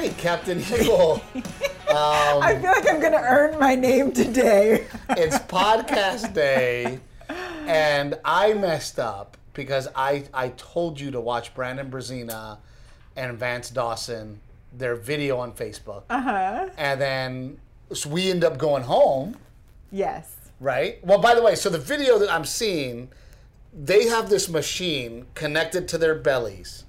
[0.00, 1.22] right, Captain Evil.
[1.90, 4.86] Um, I feel like I'm gonna earn my name today.
[5.10, 7.00] it's podcast day,
[7.66, 12.58] and I messed up because I I told you to watch Brandon Brazina
[13.16, 14.38] and Vance Dawson
[14.72, 16.68] their video on Facebook, Uh huh.
[16.78, 17.58] and then
[17.92, 19.34] so we end up going home,
[19.90, 20.32] Yes.
[20.60, 21.04] right?
[21.04, 23.08] Well, by the way, so the video that I'm seeing,
[23.74, 26.84] they have this machine connected to their bellies.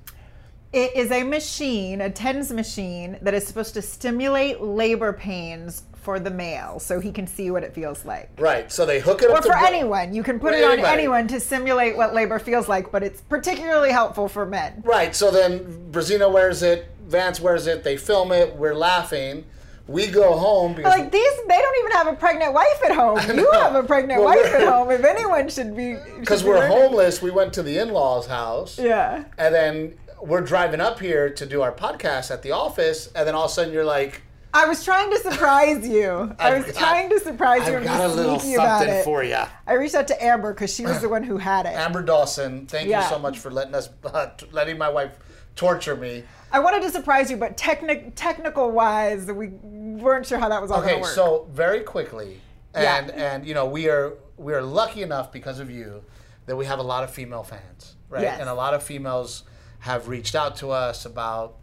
[0.73, 6.19] It is a machine, a TENS machine, that is supposed to stimulate labor pains for
[6.19, 8.29] the male so he can see what it feels like.
[8.39, 8.71] Right.
[8.71, 10.15] So they hook it up Or for anyone.
[10.15, 10.93] You can put it on anybody.
[10.93, 14.81] anyone to simulate what labor feels like, but it's particularly helpful for men.
[14.85, 15.13] Right.
[15.15, 19.43] So then Brazina wears it, Vance wears it, they film it, we're laughing.
[19.87, 23.19] We go home because Like these, they don't even have a pregnant wife at home.
[23.37, 24.89] You have a pregnant Well, wife at home.
[24.89, 26.77] If anyone should be, because we're learning.
[26.77, 29.25] homeless, we went to the in-laws' house, Yeah.
[29.37, 33.35] and then we're driving up here to do our podcast at the office, and then
[33.35, 34.21] all of a sudden you're like,
[34.53, 36.35] I was trying to surprise you.
[36.37, 39.95] I was trying to surprise you "I've got a little something for you." I reached
[39.95, 41.69] out to Amber because she was the one who had it.
[41.69, 43.01] Amber Dawson, thank Yeah.
[43.03, 45.17] you so much for letting us, uh, letting my wife
[45.55, 46.23] torture me.
[46.51, 50.69] I wanted to surprise you, but technic- technical wise, we weren't sure how that was
[50.69, 51.11] all going Okay, to work.
[51.15, 52.41] so very quickly,
[52.75, 52.97] Yeah.
[52.97, 56.03] and and you know we are we are lucky enough because of you
[56.47, 58.23] that we have a lot of female fans, right?
[58.23, 58.39] Yes.
[58.41, 59.43] And a lot of females
[59.81, 61.57] have reached out to us about.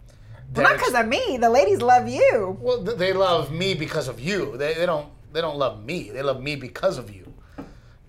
[0.53, 1.39] their not ex- because of me.
[1.39, 2.57] The ladies love you.
[2.61, 4.57] Well, th- they love me because of you.
[4.57, 6.11] They, they don't they don't love me.
[6.11, 7.33] They love me because of you.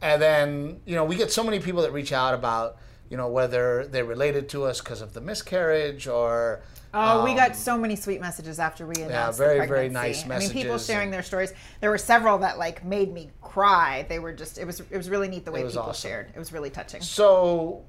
[0.02, 2.78] And then you know we get so many people that reach out about
[3.10, 7.38] you know whether they're related to us because of the miscarriage or Oh, we um,
[7.38, 10.28] got so many sweet messages after we announced the very, very pregnancy.
[10.28, 11.54] nice I mean, people sharing their stories.
[11.82, 14.08] There were several that like made me cry.
[14.10, 16.10] They were just it was it was really neat the way people awesome.
[16.10, 16.32] shared.
[16.34, 17.02] It was really touching.
[17.02, 17.84] So,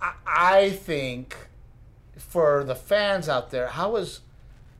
[0.00, 1.36] I, I think
[2.16, 4.20] for the fans out there, how was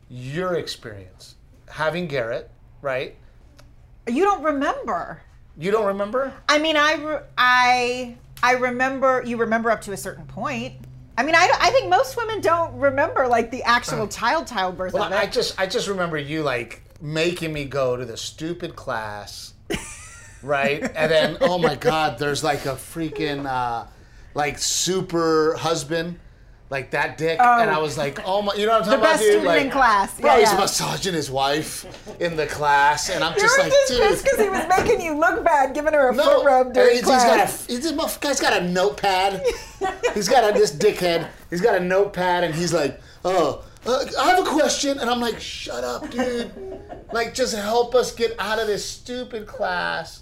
[0.09, 1.37] your experience
[1.69, 2.51] having Garrett?
[2.83, 3.17] Right?
[4.07, 5.21] You don't remember.
[5.59, 6.33] You don't remember?
[6.49, 10.75] I mean, I re- I I remember you remember up to a certain point.
[11.17, 15.03] I mean, I, I think most women don't remember like the actual child childbirth Well,
[15.03, 15.17] of it.
[15.17, 19.55] I just I just remember you like making me go to the stupid class,
[20.43, 20.81] right?
[20.83, 23.87] and then oh my god, there's like a freaking uh,
[24.35, 26.19] like super husband.
[26.71, 29.13] Like that dick, and I was like, "Oh my!" You know what I'm talking about
[29.13, 30.21] The best student Like, in class.
[30.21, 30.59] Bro, Yeah, he's yeah.
[30.59, 34.25] massaging his wife in the class, and I'm you just were like, just "Dude, pissed
[34.25, 37.09] because he was making you look bad, giving her a foot rub during he's, he's
[37.09, 37.67] got class.
[37.67, 39.43] a he's, this guy's got a notepad.
[40.13, 41.29] he's got a this dickhead.
[41.49, 45.21] He's got a notepad, and he's like, "Oh, uh, I have a question," and I'm
[45.23, 46.53] like, "Shut up, dude!
[47.15, 50.21] like, just help us get out of this stupid class."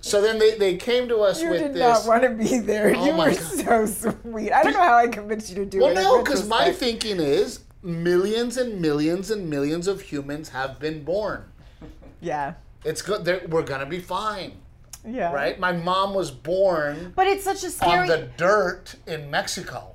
[0.00, 1.80] So then they, they came to us you with did this.
[1.80, 2.94] not want to be there.
[2.96, 3.88] Oh you were God.
[3.88, 4.52] so sweet.
[4.52, 5.96] I don't know how I convinced you to do well, it.
[5.98, 11.02] in no, because my thinking is millions and millions and millions of humans have been
[11.04, 11.44] born.
[12.20, 12.54] Yeah.
[12.84, 13.24] It's good.
[13.24, 14.52] they're- We're gonna be fine,
[15.04, 15.32] Yeah.
[15.32, 15.58] right?
[15.58, 17.98] My mom was born But it's such a scary.
[17.98, 19.94] on the dirt in Mexico.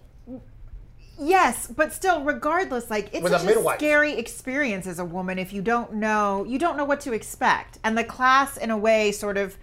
[1.20, 3.78] Yes, but still, regardless, like it's With a such a, midwife.
[3.80, 7.78] scary experience as a woman if you don't know you don't know what to expect,
[7.84, 9.58] and the class, in a way, sort of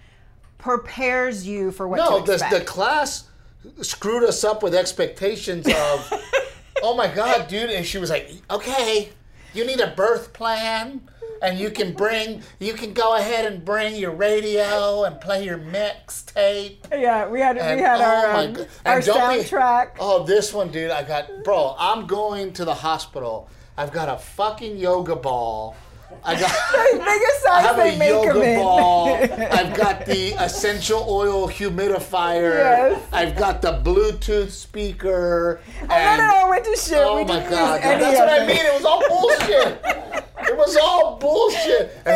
[0.60, 2.52] prepares you for what No, to the, expect.
[2.54, 3.24] the class
[3.82, 6.12] screwed us up with expectations of,
[6.82, 7.70] oh my God, dude.
[7.70, 9.10] And she was like, okay,
[9.54, 11.02] you need a birth plan.
[11.42, 15.56] And you can bring, you can go ahead and bring your radio and play your
[15.56, 16.76] mixtape.
[16.92, 19.92] yeah, we had And, we had oh our um, our don't be- soundtrack.
[19.98, 20.90] Oh, this one, dude.
[20.90, 21.74] I got, bro.
[21.78, 23.48] I'm going to the hospital.
[23.78, 25.76] I've got a fucking yoga ball.
[26.24, 26.50] I got.
[26.92, 28.58] biggest I have they a make yoga in.
[28.60, 29.14] ball.
[29.22, 32.54] I've got the essential oil humidifier.
[32.54, 33.08] Yes.
[33.12, 35.60] I've got the Bluetooth speaker.
[35.82, 36.98] Oh, no, no, I went to shit.
[36.98, 38.46] Oh we my god, that's what I it.
[38.46, 38.56] mean.
[38.58, 39.80] It was all bullshit.
[40.50, 41.96] it was all bullshit.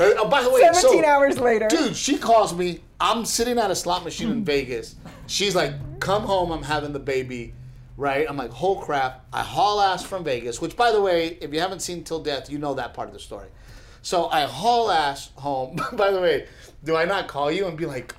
[0.00, 1.66] And, oh, by the way, so, 17 hours later.
[1.68, 2.80] dude, she calls me.
[3.00, 4.94] I'm sitting at a slot machine in Vegas.
[5.26, 6.50] She's like, "Come home.
[6.52, 7.54] I'm having the baby."
[7.98, 8.24] Right?
[8.28, 10.60] I'm like, whole crap!" I haul ass from Vegas.
[10.62, 13.12] Which, by the way, if you haven't seen Till Death, you know that part of
[13.14, 13.48] the story.
[14.02, 15.76] So I haul ass home.
[15.92, 16.46] by the way,
[16.84, 18.14] do I not call you and be like,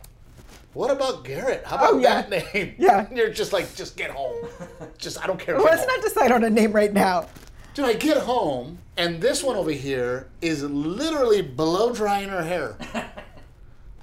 [0.73, 1.63] "What about Garrett?
[1.65, 2.21] How about Oh, yeah.
[2.23, 3.07] that name?" Yeah.
[3.07, 4.35] And you're just like, "Just get home.
[4.97, 7.27] Just I don't care." get Let's home." not decide on a name right now.
[7.73, 12.75] Dude, I get home and this one over here is literally blow drying her hair.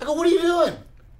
[0.01, 0.75] I go, "What are you doing?"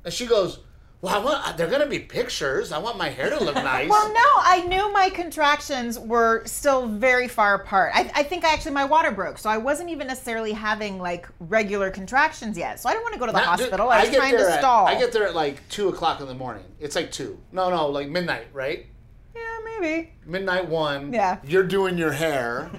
[0.05, 0.61] And she goes,
[1.07, 1.57] "Well, I want.
[1.57, 2.73] They're gonna be pictures.
[2.73, 6.87] I want my hair to look nice." Well, no, I knew my contractions were still
[6.87, 7.93] very far apart.
[7.95, 11.91] I, I think actually my water broke, so I wasn't even necessarily having like regular
[11.91, 12.81] contractions yet.
[12.81, 13.89] So I didn't want to go to the Not- hospital.
[13.91, 14.87] I was get trying to there at- stall.
[14.87, 16.65] I get there at like two o'clock in the morning.
[16.81, 17.39] It's like two.
[17.53, 18.87] No, no, like midnight, right?
[19.35, 20.13] yeah, maybe.
[20.25, 21.13] Midnight one.
[21.13, 21.39] Yeah.
[21.45, 22.71] You're doing your hair.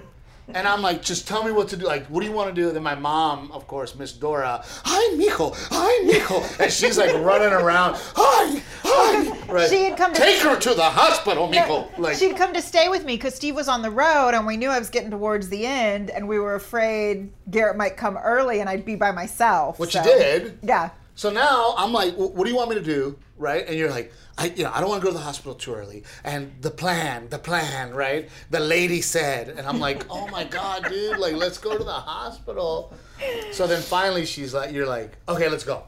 [0.53, 1.85] And I'm like, just tell me what to do.
[1.85, 2.71] Like, what do you want to do?
[2.71, 6.59] Then my mom, of course, Miss Dora, hi, Mijo, hi, Mijo.
[6.61, 9.51] And she's like running around, hi, hi.
[9.51, 9.69] Right.
[9.69, 11.89] She had come to- Take her to the hospital, Mijo.
[11.97, 14.55] Like, She'd come to stay with me because Steve was on the road and we
[14.57, 18.61] knew I was getting towards the end and we were afraid Garrett might come early
[18.61, 19.79] and I'd be by myself.
[19.79, 20.59] which so- you did.
[20.63, 20.91] Yeah.
[21.15, 23.17] So now I'm like, what do you want me to do?
[23.37, 23.67] Right?
[23.67, 25.73] And you're like, I, you know, I don't want to go to the hospital too
[25.75, 26.03] early.
[26.23, 28.29] And the plan, the plan, right?
[28.49, 31.91] The lady said, and I'm like, oh my god, dude, like, let's go to the
[31.91, 32.93] hospital.
[33.51, 35.83] So then finally, she's like, you're like, okay, let's go.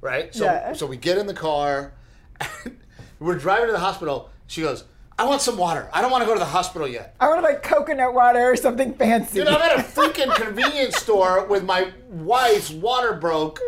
[0.00, 0.34] Right?
[0.34, 0.72] So, Yeah.
[0.72, 1.92] so we get in the car,
[2.40, 2.78] and
[3.18, 4.30] we're driving to the hospital.
[4.46, 4.84] She goes,
[5.18, 5.88] I want some water.
[5.94, 7.16] I don't want to go to the hospital yet.
[7.18, 9.38] I wanted like coconut water or something fancy.
[9.38, 13.58] Dude, I'm at a freaking convenience store with my wife's water broke,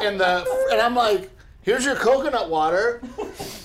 [0.00, 1.30] and the and I'm like,
[1.66, 3.02] "Here's your coconut water."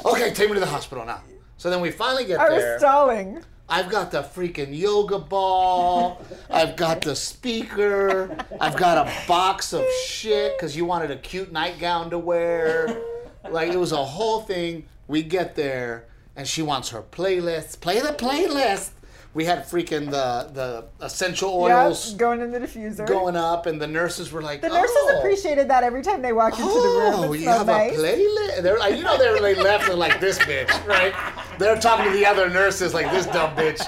[0.03, 1.21] Okay, take me to the hospital now.
[1.57, 3.43] So then we finally get I was stalling.
[3.69, 6.19] I've got the freaking yoga ball.
[6.49, 8.35] I've got the speaker.
[8.59, 12.99] I've got a box of shit because you wanted a cute nightgown to wear.
[13.47, 14.87] Like it was a whole thing.
[15.07, 17.79] We get there and she wants her playlist.
[17.81, 18.89] Play the playlist.
[19.33, 23.07] We had freaking the the essential oils going in the diffuser.
[23.07, 25.19] going up, and the nurses were like, the nurses oh.
[25.19, 27.13] appreciated that every time they walked into the room.
[27.15, 27.97] Oh, you have nice.
[27.97, 28.61] a playlist.
[28.61, 31.13] They're like, you know, they're they left and like this bitch, right?
[31.59, 33.81] They're talking to the other nurses like this dumb bitch.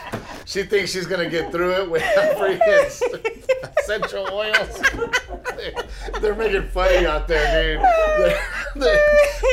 [0.46, 4.82] She thinks she's gonna get through it with freaking essential oils.
[5.56, 5.74] They're,
[6.22, 7.82] they're making funny out there, dude.
[7.84, 8.46] They're,
[8.76, 9.00] they're,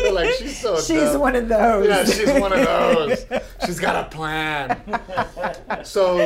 [0.03, 1.21] they're like, she's so She's dumb.
[1.21, 1.87] one of those.
[1.87, 3.27] Yeah, she's one of those.
[3.67, 4.81] She's got a plan.
[5.85, 6.19] So,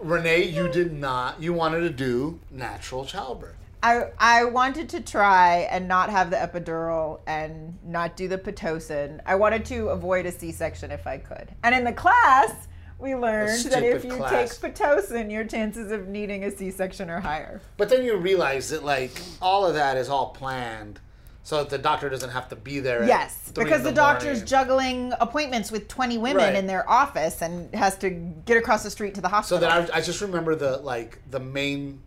[0.00, 1.40] Renee, you did not.
[1.42, 3.54] You wanted to do natural childbirth.
[3.82, 9.20] I I wanted to try and not have the epidural and not do the pitocin.
[9.24, 11.48] I wanted to avoid a C-section if I could.
[11.62, 12.66] And in the class,
[12.98, 14.58] we learned that if you class.
[14.58, 17.60] take pitocin, your chances of needing a C-section are higher.
[17.76, 21.00] But then you realize that like all of that is all planned,
[21.44, 23.06] so that the doctor doesn't have to be there.
[23.06, 26.54] Yes, because the, the doctor's juggling appointments with 20 women Right.
[26.56, 29.58] in their office and has to get across the street to the hospital.
[29.58, 32.00] So that I, I just remember the like the main,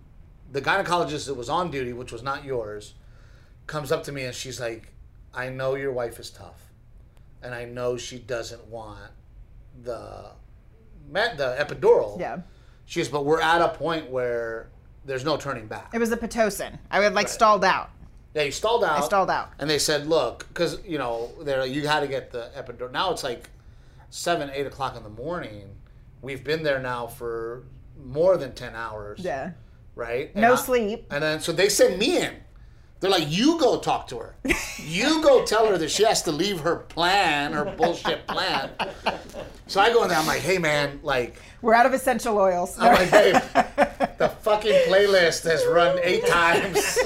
[0.52, 2.94] the gynecologist that was on duty, which was not yours,
[3.66, 4.92] comes up to me and she's like,
[5.34, 6.70] "I know your wife is tough,
[7.42, 9.12] and I know she doesn't want
[9.84, 10.32] the,
[11.12, 12.20] met the epidural.
[12.20, 12.40] yeah.
[12.86, 14.68] She goes, but we're at a point where
[15.06, 15.92] there's no turning back.
[15.94, 16.78] It was the pitocin.
[16.90, 17.90] I would like stalled out.
[18.34, 18.98] Yeah, you stalled out.
[18.98, 19.52] I stalled out.
[19.60, 22.92] And they said, look, because you know, they're like, you had to get the epidural.
[22.92, 23.50] Now it's like
[24.10, 25.70] seven, eight o'clock in the morning.
[26.22, 27.64] We've been there now for
[28.04, 29.20] more than ten hours.
[29.20, 29.52] Yeah.
[29.96, 30.32] Right.
[30.34, 31.08] And No I- sleep.
[31.12, 32.34] And then so they send me in.
[33.02, 34.36] They're like, you go talk to her.
[34.78, 38.70] You go tell her that she has to leave her plan, her bullshit plan.
[39.66, 40.18] So I go in there.
[40.20, 41.36] I'm like, hey man, like.
[41.64, 42.78] We're out of essential oils.
[42.80, 43.42] I'm like, babe,
[44.20, 47.00] the fucking playlist has run eight times.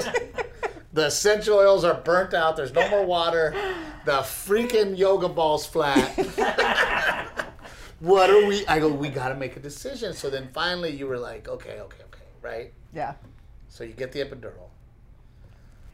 [0.92, 2.56] The essential oils are burnt out.
[2.56, 3.54] There's no more water.
[4.04, 6.08] The freaking yoga ball's flat.
[8.00, 8.66] what are we?
[8.66, 10.12] I go, we got to make a decision.
[10.12, 12.72] So then finally you were like, okay, okay, okay, right?
[12.94, 13.14] yeah.
[13.68, 14.70] So you get the epidural.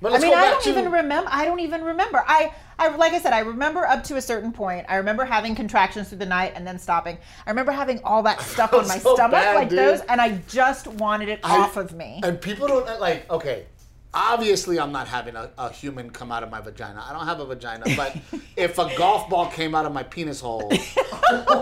[0.04, 1.30] I mean, I don't to even remember.
[1.32, 2.24] I don't even remember.
[2.26, 4.86] I, I, like I said, I remember up to a certain point.
[4.88, 7.18] I remember having contractions through the night and then stopping.
[7.46, 9.78] I remember having all that stuff on my so stomach, bad, like dude.
[9.78, 12.20] those, and I just wanted it I- off of me.
[12.24, 13.30] And people don't uh, like.
[13.30, 13.66] Okay,
[14.14, 17.04] obviously I'm not having a, a human come out of my vagina.
[17.06, 18.16] I don't have a vagina, but
[18.56, 20.80] if a golf ball came out of my penis hole, right?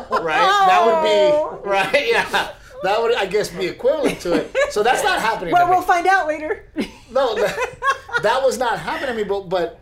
[0.09, 1.61] That would be oh.
[1.65, 2.09] right.
[2.09, 2.51] Yeah,
[2.83, 4.57] that would I guess be equivalent to it.
[4.71, 5.53] So that's not happening.
[5.53, 5.73] well, me.
[5.73, 6.67] we'll find out later.
[7.11, 7.77] No, that,
[8.23, 9.25] that was not happening to me.
[9.25, 9.81] But but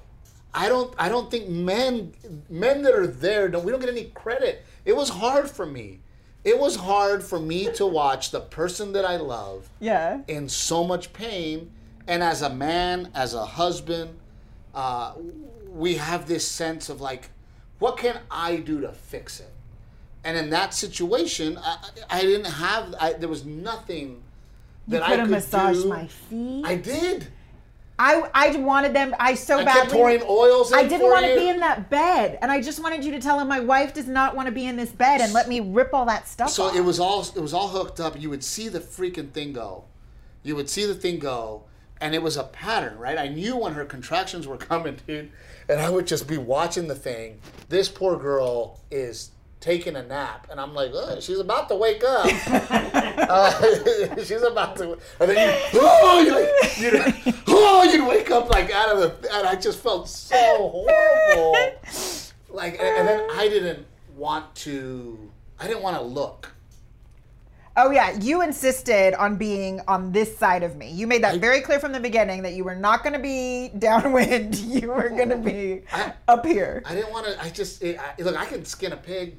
[0.55, 2.13] I don't I don't think men
[2.49, 4.65] men that are there don't we don't get any credit.
[4.85, 6.01] It was hard for me.
[6.45, 10.21] It was hard for me to watch the person that I love yeah.
[10.29, 11.73] in so much pain,
[12.07, 14.17] and as a man, as a husband,
[14.75, 15.15] uh,
[15.69, 17.31] we have this sense of like,
[17.81, 19.53] what can I do to fix it?
[20.25, 21.77] And in that situation, I,
[22.09, 22.95] I didn't have.
[23.01, 24.23] I, there was nothing
[24.87, 25.89] that You I could have could massaged do.
[25.89, 26.65] my feet.
[26.65, 27.29] I did.
[27.99, 29.15] I, I wanted them.
[29.19, 29.93] I so I badly.
[29.93, 30.73] pouring oils.
[30.73, 33.41] I didn't want to be in that bed, and I just wanted you to tell
[33.41, 35.93] him my wife does not want to be in this bed, and let me rip
[35.93, 36.77] all that stuff So off.
[36.77, 38.21] it was all it was all hooked up.
[38.21, 39.85] You would see the freaking thing go.
[40.45, 41.65] You would see the thing go,
[42.01, 43.19] and it was a pattern, right?
[43.19, 45.31] I knew when her contractions were coming, dude,
[45.69, 47.41] and I would just be watching the thing.
[47.69, 52.03] This poor girl is taking a nap, and I'm like, "Ugh, she's about to wake
[52.05, 52.29] up.
[53.19, 53.51] Uh,
[54.25, 58.71] she's about to, and then you, oh, you like, you'd, oh, you'd wake up like
[58.71, 61.57] out of the, and I just felt so horrible.
[62.49, 63.85] Like, and, and then I didn't
[64.17, 66.53] want to, I didn't want to look.
[67.77, 70.91] Oh yeah, you insisted on being on this side of me.
[70.91, 73.69] You made that very clear from the beginning that you were not going to be
[73.79, 74.57] downwind.
[74.57, 76.83] You were going to be I- up here.
[76.87, 77.41] I didn't want to.
[77.43, 78.37] I just it, I, look.
[78.37, 79.37] I can skin a pig,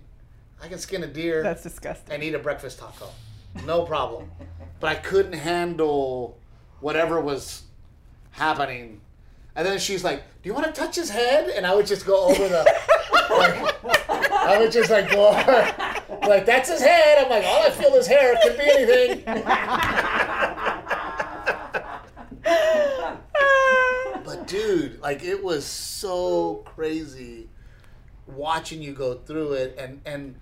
[0.61, 2.13] I can skin a deer, That's disgusting.
[2.13, 3.07] and eat a breakfast taco,
[3.65, 4.29] no problem.
[4.79, 6.37] But I couldn't handle
[6.81, 7.63] whatever was
[8.31, 9.01] happening.
[9.55, 12.05] And then she's like, "Do you want to touch his head?" And I would just
[12.05, 12.63] go over the.
[13.29, 13.85] like,
[14.31, 15.75] I would just like go over,
[16.27, 17.17] like that's his head.
[17.23, 18.33] I'm like, all I feel is hair.
[18.33, 19.23] It could be anything.
[24.25, 27.49] But dude, like it was so crazy
[28.27, 30.35] watching you go through it and and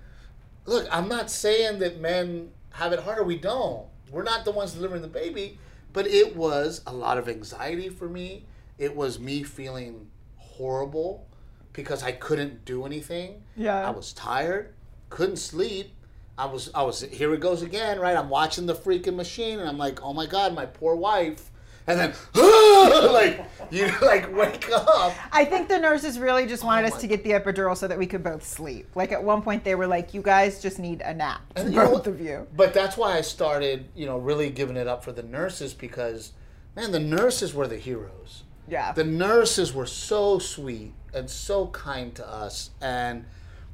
[0.68, 3.24] look, I'm not saying that men have it harder.
[3.24, 3.88] We don't.
[4.12, 5.58] We're not the ones delivering the baby,
[5.94, 8.46] but it was a lot of anxiety for me.
[8.78, 11.28] It was me feeling horrible
[11.74, 13.44] because I couldn't do anything.
[13.56, 13.88] Yeah.
[13.88, 14.76] I was tired,
[15.10, 15.94] couldn't sleep.
[16.38, 18.16] I was I was here it goes again, right?
[18.16, 21.50] I'm watching the freaking machine and I'm like, "Oh my god, my poor wife."
[21.88, 22.14] And then
[23.14, 25.14] like you like wake up.
[25.32, 27.98] I think the nurses really just wanted Oh us to get the epidural so that
[27.98, 28.88] we could both sleep.
[28.96, 31.80] Like at one point, they were like, "You guys just need a nap, And you
[31.80, 35.04] know both of you." But that's why I started, you know, really giving it up
[35.04, 36.34] for the nurses because,
[36.76, 38.44] man, the nurses were the heroes.
[38.68, 38.92] Yeah.
[38.92, 43.26] The nurses were so sweet and so kind to us and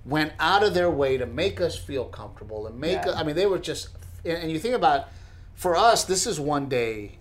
[0.06, 3.12] went out of their way to make us feel comfortable and make Yeah.
[3.12, 3.90] us, I mean, they were just,
[4.24, 5.08] and you think about,
[5.56, 7.18] for us, this is one day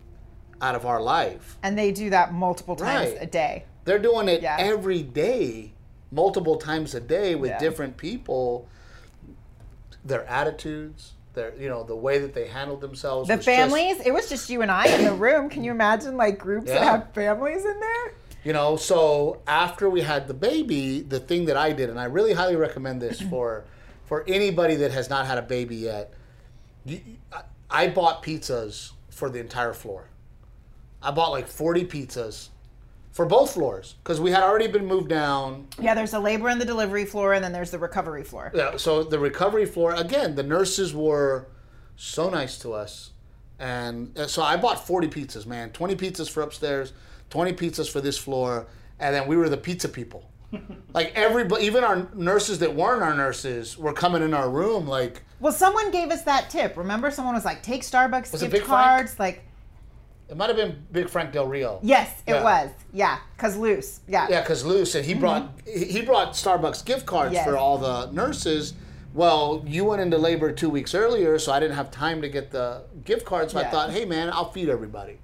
[0.62, 1.58] out of our life.
[1.62, 3.18] and they do that multiple times Right.
[3.22, 3.64] a day.
[3.84, 4.56] They're doing it Yeah.
[4.58, 5.72] every day,
[6.12, 7.58] multiple times a day with Yeah.
[7.58, 8.68] different people.
[10.04, 13.28] Their attitudes, their you know the way that they handled themselves.
[13.28, 15.48] The was just- families, it was just you and I in the room.
[15.48, 18.12] Can you imagine like groups that have families in there?
[18.44, 22.06] you know, so after we had the baby, the thing that I did, and I
[22.06, 23.64] really highly recommend this for
[24.04, 26.12] for anybody that has not had a baby yet.
[26.84, 27.00] You,
[27.32, 30.04] I, I bought pizzas for the entire floor.
[31.02, 32.48] I bought like forty pizzas
[33.12, 35.66] for both floors because we had already been moved down.
[35.80, 38.50] Yeah, there's the labor and the delivery floor, and then there's the recovery floor.
[38.54, 41.48] Yeah, so the recovery floor again, the nurses were
[41.96, 43.10] so nice to us,
[43.58, 46.92] and uh, so I bought forty pizzas, man, twenty pizzas for upstairs,
[47.30, 48.66] twenty pizzas for this floor,
[48.98, 50.28] and then we were the pizza people.
[50.92, 55.22] like everybody, even our nurses that weren't our nurses were coming in our room, like
[55.40, 56.76] Well, someone gave us that tip.
[56.76, 58.68] Remember, someone was like, "Take Starbucks Was gift Big Frank?
[58.68, 59.44] cards." Like,
[60.32, 61.78] it might have been Big Frank Del Rio.
[61.82, 62.42] yes, it Yeah.
[62.42, 62.70] was.
[62.92, 64.00] Yeah, cause loose.
[64.08, 64.26] Yeah.
[64.30, 65.20] Yeah, because Lou said he mm-hmm.
[65.20, 67.46] brought he he brought Starbucks gift cards Yes.
[67.46, 68.72] for all the nurses.
[69.14, 72.50] Well, you went into labor two weeks earlier, so I didn't have time to get
[72.50, 73.52] the gift cards.
[73.52, 75.18] So I thought, hey man, I'll feed everybody,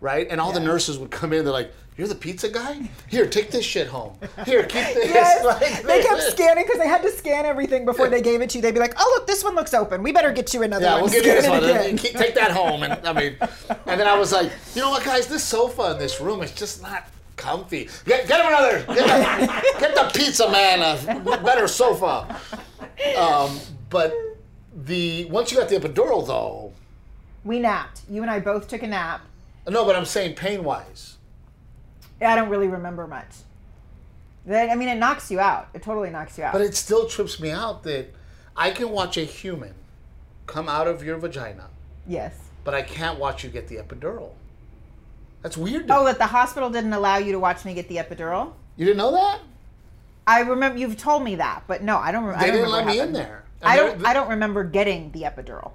[0.00, 0.26] right?
[0.30, 1.44] And all the nurses would come in.
[1.44, 2.88] They're like, "You're the pizza guy?
[3.08, 4.16] Here, take this shit home.
[4.44, 8.08] Here, keep this." Yes, Like, they kept scanning because they had to scan everything before
[8.08, 8.62] they gave it to you.
[8.62, 10.02] They'd be like, "Oh, look, this one looks open.
[10.02, 10.94] We better get you another one.
[10.94, 11.64] Yeah, one." we'll give you this one.
[11.64, 12.82] again." Keep- Take that home.
[12.82, 13.36] And I mean,
[13.86, 15.26] and then I was like, you know what, guys?
[15.26, 17.88] This sofa in this room is just not comfy.
[18.06, 18.78] Get, get him another.
[18.94, 22.40] Get the, get the pizza man a better sofa.
[23.18, 23.58] Um,
[23.90, 24.12] but
[24.74, 26.72] the once you got the epidural, though,
[27.44, 28.02] We napped.
[28.10, 29.20] You and I both took a nap.
[29.68, 31.16] No, but I'm saying pain wise.
[32.20, 33.28] Yeah, I don't really remember much.
[34.44, 35.68] Then- I mean, it knocks you out.
[35.74, 36.52] It totally knocks you out.
[36.52, 38.14] But it still trips me out that
[38.56, 39.74] I can watch a human
[40.46, 41.68] come out of your vagina,
[42.06, 42.34] yes.
[42.64, 44.30] but I can't watch you get the epidural.
[45.42, 45.86] That's weird.
[45.90, 48.52] Oh, that the hospital didn't allow you to watch me get the epidural.
[48.76, 49.40] You didn't know that?
[50.26, 52.24] I remember you've told me that, but no, I don't.
[52.24, 53.44] Re- I They don't didn't remember let me in there.
[53.60, 54.06] And I don't.
[54.06, 55.72] I don't remember getting the epidural.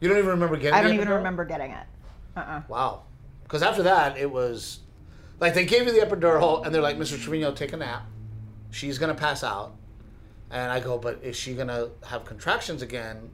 [0.00, 0.74] You don't even remember getting.
[0.74, 0.76] It?
[0.76, 1.86] I don't even remember getting it.
[2.36, 2.40] Uh.
[2.40, 3.02] uh Wow.
[3.48, 4.80] Because after that, it was
[5.40, 7.18] like they gave you the epidural, and they're like, "Mr.
[7.18, 8.04] Trevino, take a nap.
[8.70, 9.74] She's gonna pass out."
[10.50, 13.30] And I go, "But is she gonna have contractions again?"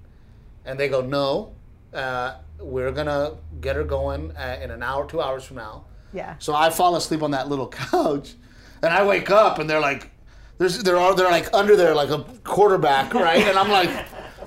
[0.65, 1.53] And they go, "No.
[1.93, 6.37] Uh, we're gonna get her going uh, in an hour, two hours from now." Yeah.
[6.39, 8.35] So I fall asleep on that little couch,
[8.83, 10.13] and I wake up, and they're like,
[10.59, 13.91] "There's they're all they're like under there like a quarterback, right?" And I'm like,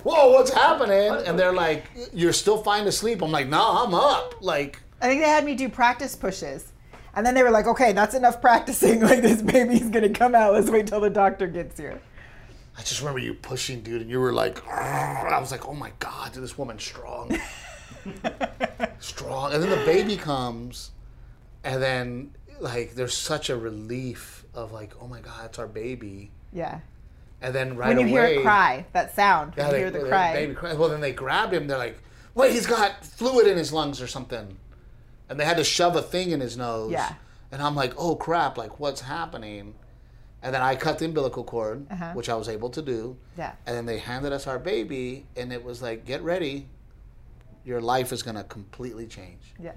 [0.03, 3.93] "Whoa, what's happening?" And they're like, "You're still fine to sleep." I'm like, "No, I'm
[3.93, 6.71] up." Like, I think they had me do practice pushes.
[7.15, 8.99] And then they were like, okay, that's enough practicing.
[9.07, 10.53] Like, this baby's going to come out.
[10.53, 11.99] Let's wait till the doctor gets here.
[12.77, 15.91] I just remember you pushing, dude, and you were like, I was like, "Oh my
[15.97, 17.35] god, dude, this woman's strong,
[18.99, 20.91] strong." And then the baby comes,
[21.63, 26.31] and then like there's such a relief of like, "Oh my god, it's our baby."
[26.53, 26.79] Yeah.
[27.41, 27.95] And then right away.
[28.03, 30.09] When you away, hear it cry, that sound, when Yeah, you they- hear the they-
[30.09, 30.33] cry.
[30.33, 30.73] Baby cry.
[30.73, 31.67] Well, then they grabbed him.
[31.67, 31.99] They're like,
[32.35, 34.57] "Wait, he's got fluid in his lungs or something,"
[35.29, 36.91] and they had to shove a thing in his nose.
[36.91, 37.13] Yeah.
[37.51, 38.57] And I'm like, "Oh crap!
[38.57, 39.75] Like, what's happening?"
[40.43, 42.11] And then I cut the umbilical cord, Uh-huh.
[42.13, 43.17] which I was able to do.
[43.37, 43.53] Yeah.
[43.65, 46.67] And then they handed us our baby, and it was like, "Get ready,
[47.63, 49.53] your life is gonna completely change.
[49.59, 49.71] Yeah.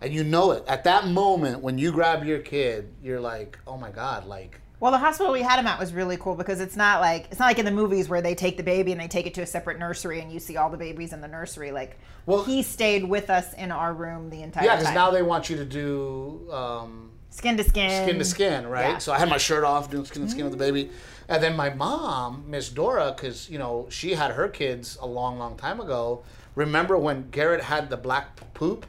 [0.00, 0.64] And you know it.
[0.66, 4.90] At that moment when you grab your kid, you're like, oh my God, like Well,
[4.90, 7.46] the hospital we had him at was really cool because it's not like it's not
[7.46, 9.46] like in the movies where they take the baby and they take it to a
[9.46, 11.70] separate nursery and you see all the babies in the nursery.
[11.70, 14.78] Like, Well- he stayed with us in our room the entire Yeah, time.
[14.78, 18.08] Yeah, because now they want you to do um, skin to skin.
[18.08, 18.88] skin to skin, right?
[18.94, 18.98] Yeah.
[18.98, 20.90] So I had my shirt off, doing skin to skin with the baby,
[21.28, 25.38] and then my mom, Miss Dora, because you know she had her kids a long,
[25.38, 26.24] long time ago.
[26.56, 28.84] Remember when Garrett had the black poop?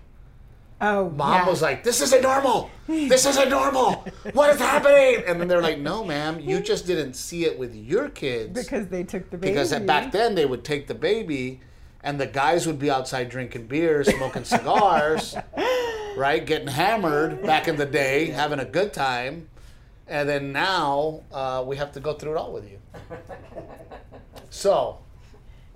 [0.85, 1.49] Oh, Mom yeah.
[1.49, 2.69] was like, "This isn't normal.
[2.87, 4.05] This isn't normal.
[4.33, 7.73] What is happening?" And then they're like, "No, ma'am, you just didn't see it with
[7.73, 9.53] your kids because they took the baby.
[9.53, 11.61] because back then they would take the baby."
[12.05, 15.37] And the guys would be outside drinking beer, smoking cigars,
[16.17, 16.45] right?
[16.45, 19.47] Getting hammered back in the day, having a good time.
[20.09, 22.77] And then now uh, we have to go through it all with you.
[24.49, 24.99] So,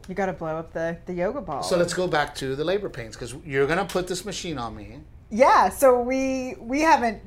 [0.07, 1.63] you got to blow up the the yoga ball.
[1.63, 4.75] so let's go back to the labor pains because you're gonna put this machine on
[4.75, 4.99] me.
[5.29, 5.69] yeah.
[5.69, 7.21] So we we haven't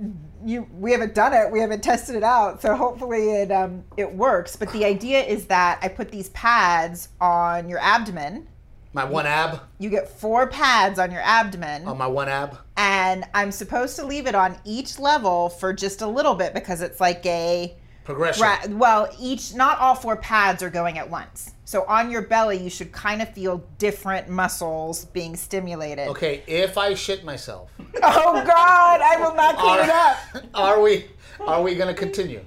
[0.44, 1.50] you we haven't done it.
[1.50, 2.62] We haven't tested it out.
[2.62, 4.56] So hopefully it um it works.
[4.56, 8.46] But the idea is that I put these pads on your abdomen.
[8.92, 11.86] My one ab, You get four pads on your abdomen.
[11.86, 12.58] on my one ab.
[12.76, 16.80] and I'm supposed to leave it on each level for just a little bit because
[16.80, 18.42] it's like a Progression.
[18.42, 21.52] ra- well, each not all four pads are going at once.
[21.64, 26.08] So on your belly, you should kind of feel different muscles being stimulated.
[26.08, 27.70] Okay, if I shit myself,
[28.02, 30.44] Oh God, I will not clean it up.
[30.54, 31.06] are we
[31.40, 32.44] are we gonna continue?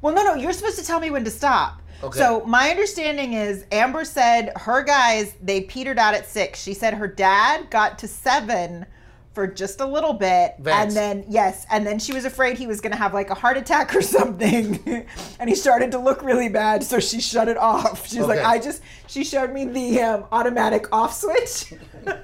[0.00, 1.80] Well, no, no, you're supposed to tell me when to stop.
[2.02, 2.18] Okay.
[2.18, 6.62] So my understanding is Amber said her guys they petered out at six.
[6.62, 8.86] She said her dad got to seven
[9.34, 10.94] for just a little bit, Vance.
[10.94, 13.34] and then yes, and then she was afraid he was going to have like a
[13.34, 14.80] heart attack or something,
[15.40, 16.82] and he started to look really bad.
[16.84, 18.08] So she shut it off.
[18.08, 21.74] She's like, I just she showed me the um, automatic off switch.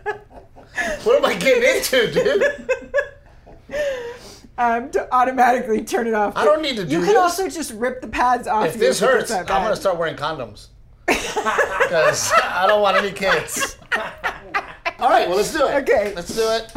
[1.03, 3.77] What am I getting into, dude?
[4.57, 6.37] Um, to automatically turn it off.
[6.37, 7.17] I don't need to do You can this.
[7.17, 8.67] also just rip the pads off.
[8.67, 10.69] If this hurts, I'm gonna start wearing condoms.
[11.15, 13.77] Because I don't want any kids.
[14.99, 15.83] All right, well let's do it.
[15.89, 16.13] Okay.
[16.15, 16.73] let's do it.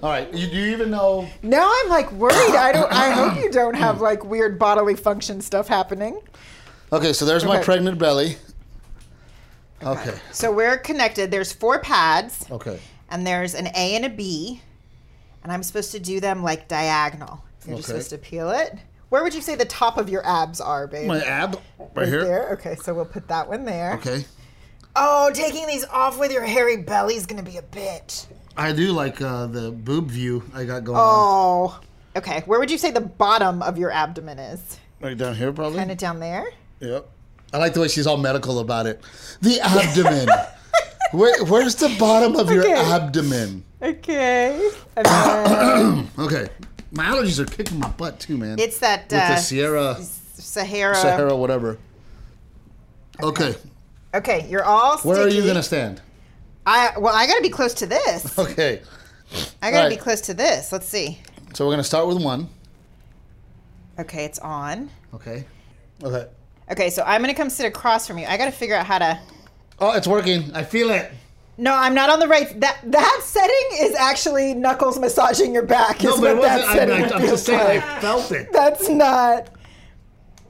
[0.00, 1.28] All right, you, do you even know?
[1.42, 2.34] Now I'm like worried.
[2.56, 2.92] I don't.
[2.92, 6.20] I hope you don't have like weird bodily function stuff happening.
[6.92, 7.64] Okay, so there's my Okay.
[7.64, 8.36] pregnant belly.
[9.82, 11.30] Okay, So we're connected.
[11.30, 12.80] There's four pads, okay.
[13.10, 14.60] and there's an A and a B,
[15.44, 17.44] and I'm supposed to do them like diagonal.
[17.66, 17.98] You're just Okay.
[18.00, 18.76] supposed to peel it.
[19.08, 21.08] Where would you say the top of your abs are, babe?
[21.08, 21.60] My ab
[21.94, 22.24] right here.
[22.24, 22.48] There.
[22.52, 23.94] Okay, so we'll put that one there.
[23.94, 24.24] Okay.
[24.94, 28.26] Oh, taking these off with your hairy belly is gonna be a bitch.
[28.56, 31.04] I do like uh, the boob view I got going on.
[31.04, 31.80] Oh.
[32.16, 32.42] Okay.
[32.46, 34.78] Where would you say the bottom of your abdomen is?
[35.00, 35.78] Right down here, probably.
[35.78, 36.50] Kind of down there.
[36.80, 37.08] Yep.
[37.52, 39.00] I like the way she's all medical about it.
[39.40, 40.28] The abdomen.
[41.12, 43.64] Where, where's the bottom of your abdomen?
[43.80, 44.70] Okay.
[46.18, 46.48] Okay.
[46.90, 48.58] My allergies are kicking my butt too, man.
[48.58, 50.94] it's that With uh, the Sierra, Sahara.
[50.94, 51.78] Sahara, whatever.
[53.22, 53.54] Okay.
[54.14, 54.98] Okay, you're all.
[54.98, 56.00] Where are you gonna stand?
[56.66, 58.38] I well, I gotta be close to this.
[58.38, 58.82] Okay.
[59.60, 60.72] I gotta be close to this.
[60.72, 61.18] Let's see.
[61.54, 62.48] So we're gonna start with one.
[63.98, 64.90] Okay, it's on.
[65.12, 65.44] Okay.
[66.02, 66.26] Okay.
[66.70, 68.26] Okay, so I'm gonna come sit across from you.
[68.26, 69.20] I gotta figure out how to.
[69.80, 70.50] Oh, it's working.
[70.54, 71.10] I feel it.
[71.60, 72.58] No, I'm not on the right.
[72.60, 76.00] That that setting is actually Knuckles massaging your back.
[76.02, 76.70] No, is but it what that wasn't.
[76.70, 77.80] I, setting I, I'm just saying.
[77.80, 77.84] like.
[77.84, 78.52] I felt it.
[78.52, 79.48] That's not.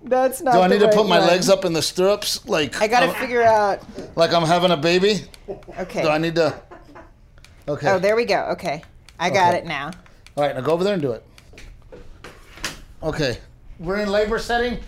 [0.04, 0.52] That's not.
[0.52, 1.28] Do I the need to right put my one.
[1.28, 3.80] legs up in the stirrups, like I gotta I'm- figure out.
[4.16, 5.22] like I'm having a baby?
[5.78, 6.02] Okay.
[6.02, 6.54] Do I need to?
[7.66, 7.88] Okay.
[7.90, 8.40] Oh, there we go.
[8.52, 8.82] Okay,
[9.18, 9.58] I got Okay.
[9.58, 9.90] it now.
[10.36, 11.24] All right, now go over there and do it.
[13.02, 13.38] Okay.
[13.78, 14.78] We're in labor setting.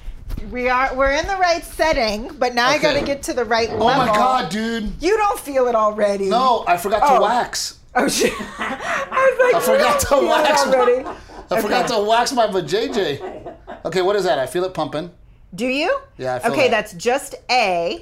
[0.50, 0.94] We are.
[0.94, 2.82] We're in the right setting, but now I Okay.
[2.94, 3.88] gotta get to the right level.
[3.88, 4.92] Oh my god, dude.
[5.00, 6.28] You don't feel it already.
[6.28, 7.16] No, I forgot Oh.
[7.16, 7.78] to wax.
[7.94, 8.32] Oh shit!
[8.58, 11.18] I was like, I forgot to don't feel it wax my- already.
[11.52, 13.54] I forgot to wax my vajayjay.
[13.84, 14.38] Okay, what is that?
[14.38, 15.10] I feel it pumping.
[15.54, 15.98] Do you?
[16.16, 16.70] Yeah, I feel Okay, that.
[16.70, 18.00] that's just A.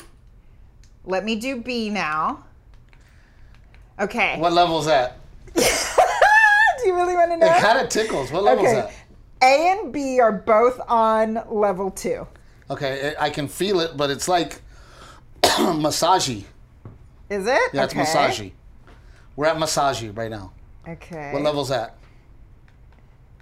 [1.04, 2.44] Let me do B now.
[3.98, 4.38] Okay.
[4.38, 5.16] What level is that?
[5.54, 5.62] do
[6.86, 7.46] you really want to know?
[7.46, 8.30] It kind of tickles.
[8.30, 8.92] What level is okay.
[9.42, 12.26] A and B are both on level two.
[12.70, 14.60] Okay, I can feel it, but it's like
[15.42, 16.44] massagey.
[17.30, 17.60] Is it?
[17.72, 18.00] Yeah, okay.
[18.00, 18.52] it's massagey.
[19.36, 20.52] We're at massagey right now.
[20.86, 21.32] Okay.
[21.32, 21.96] What level's that?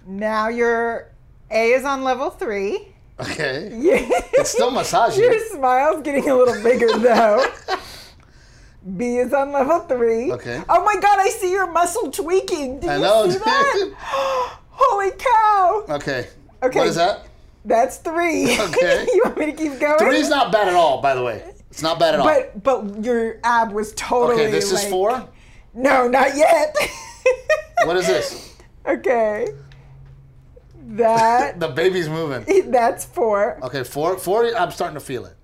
[0.05, 1.09] Now your
[1.49, 2.89] A is on level three.
[3.19, 3.75] Okay.
[3.75, 4.07] Yeah.
[4.39, 5.17] It's still massagey.
[5.17, 7.43] Your smile's getting a little bigger though.
[8.95, 10.31] B is on level three.
[10.31, 10.61] Okay.
[10.69, 12.79] Oh my god, I see your muscle tweaking.
[12.79, 13.41] Did I you know, see dude.
[13.41, 14.53] that?
[14.89, 15.85] Holy cow!
[15.95, 16.27] Okay.
[16.63, 16.79] Okay.
[16.79, 17.27] What is that?
[17.65, 18.57] That's three.
[18.59, 19.05] Okay.
[19.13, 19.99] you want me to keep going?
[19.99, 21.43] Three's not bad at all, by the way.
[21.69, 22.25] It's not bad at all.
[22.25, 24.43] But but your ab was totally.
[24.43, 25.27] okay, this is four.
[25.73, 26.75] No, not yet.
[27.83, 28.55] What is this?
[28.87, 29.49] okay.
[30.95, 32.71] That The baby's moving.
[32.71, 33.59] that's four.
[33.61, 34.17] Okay, four.
[34.17, 34.45] Four.
[34.57, 35.35] I'm starting to feel it.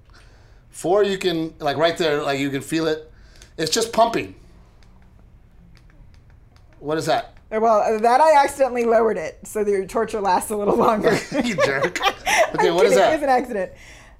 [0.69, 3.11] Four, you can like right there, like you can feel it.
[3.57, 4.33] It's just pumping.
[6.79, 7.32] What is that?
[7.61, 11.17] Well, that I accidentally lowered it, so that your torture lasts a little longer.
[11.43, 11.99] you jerk.
[12.55, 13.13] Okay, I'm what is kidding, that?
[13.15, 13.71] It's an accident.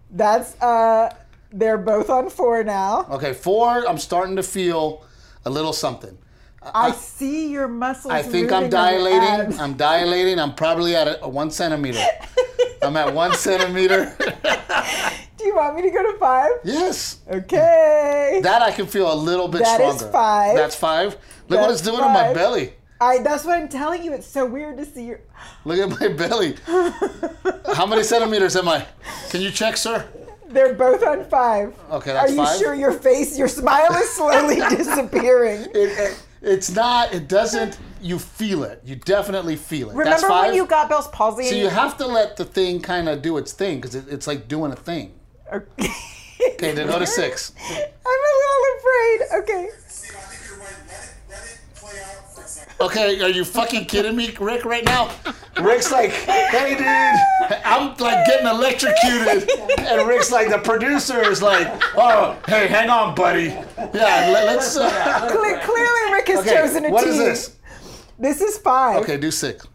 [0.10, 1.16] That's uh,
[1.52, 3.06] they're both on four now.
[3.12, 3.88] Okay, four.
[3.88, 5.06] I'm starting to feel
[5.46, 6.18] a little something.
[6.74, 8.12] I see your muscles.
[8.12, 9.60] I think I'm on dilating.
[9.60, 10.40] I'm dilating.
[10.40, 12.04] I'm probably at a, a one centimeter.
[12.82, 14.16] I'm at one centimeter.
[15.38, 16.52] Do you want me to go to five?
[16.64, 17.20] yes.
[17.30, 18.40] Okay.
[18.42, 19.84] That I can feel a little bit stronger.
[19.84, 20.56] That is five.
[20.56, 21.18] That's five.
[21.50, 22.74] Look what it's doing to my belly.
[23.04, 23.20] I.
[23.24, 24.14] That's what I'm telling you.
[24.14, 25.20] It's so weird to see your.
[25.66, 26.56] Look at my belly.
[27.76, 28.86] How many centimeters am I?
[29.30, 30.08] Can you check, sir?
[30.48, 31.74] They're both on five.
[31.92, 32.60] Okay, that's Are you five.
[32.60, 35.62] sure your face, your smile is slowly disappearing?
[35.74, 37.14] It, it- it's not.
[37.14, 37.80] It doesn't.
[38.02, 38.82] You feel it.
[38.84, 40.04] You definitely feel it.
[40.04, 41.46] that's Remember when you got Bell's palsy?
[41.46, 44.28] so you have to let the thing kind of do its thing because it, it's
[44.28, 45.14] like doing a thing.
[45.54, 45.88] Okay.
[46.56, 47.54] Okay, then go to six.
[47.70, 49.22] I'm a little afraid.
[49.44, 49.53] Okay.
[52.84, 54.66] Okay, are you fucking kidding me, Rick?
[54.66, 55.10] Right now,
[55.62, 61.68] Rick's like, "Hey, dude, I'm like getting electrocuted," and Rick's like, the producer is like,
[61.96, 63.46] "Oh, hey, hang on, buddy.
[63.78, 64.90] Yeah, let, let's." Uh,
[65.32, 67.14] Cle- clearly, Rick has okay, chosen a what team.
[67.14, 67.56] is this?
[68.20, 69.02] This is five.
[69.04, 69.66] Okay, do six.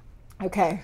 [0.42, 0.82] Okay.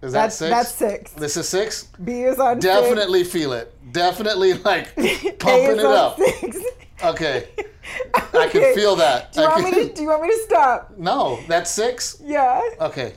[0.00, 0.50] Is that That's six?
[0.50, 1.12] that's six.
[1.12, 1.84] This is six.
[2.02, 2.74] B is on six.
[2.74, 3.72] Definitely feel it.
[3.92, 6.16] Definitely like A pumping is it on up.
[6.18, 6.58] Six.
[7.04, 7.48] Okay,
[8.14, 9.32] I can feel that.
[9.32, 9.94] Do you I want me to?
[9.94, 10.96] Do you want me to stop?
[10.96, 12.20] No, that's six.
[12.22, 12.60] Yeah.
[12.80, 13.14] Okay.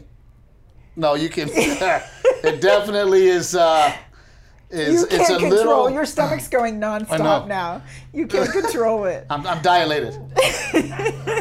[0.95, 1.49] No, you can.
[1.53, 3.55] it definitely is.
[3.55, 3.93] Uh,
[4.71, 5.49] is You it's can't a control.
[5.83, 5.89] little.
[5.91, 7.83] Your stomach's going nonstop now.
[8.13, 9.25] You can't control it.
[9.29, 10.13] I'm, I'm dilated.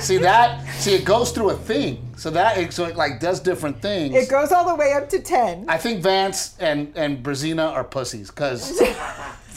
[0.02, 0.66] see that?
[0.74, 2.12] See, it goes through a thing.
[2.16, 4.14] So that it, so it like does different things.
[4.14, 5.64] It goes all the way up to ten.
[5.68, 8.80] I think Vance and and Brazina are pussies because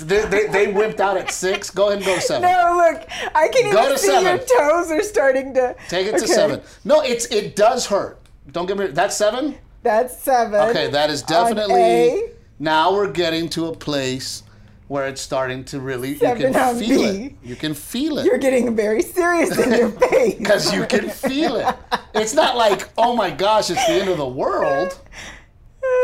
[0.05, 1.69] they, they they wimped out at six.
[1.69, 2.49] Go ahead and go to seven.
[2.49, 4.23] No, look, I can Go even to see seven.
[4.25, 5.75] your toes are starting to.
[5.89, 6.61] Take it to seven.
[6.85, 8.19] No, it's it does hurt.
[8.51, 8.87] Don't get me.
[8.87, 9.57] That's seven.
[9.83, 10.59] That's seven.
[10.69, 12.31] Okay, that is definitely.
[12.59, 14.43] Now we're getting to a place
[14.87, 16.13] where it's starting to really.
[16.13, 17.03] You can feel B.
[17.25, 17.33] it.
[17.43, 18.25] You can feel it.
[18.25, 20.35] you're getting very serious in your face.
[20.35, 21.75] because you can feel it.
[22.13, 24.99] It's not like oh my gosh, it's the end of the world.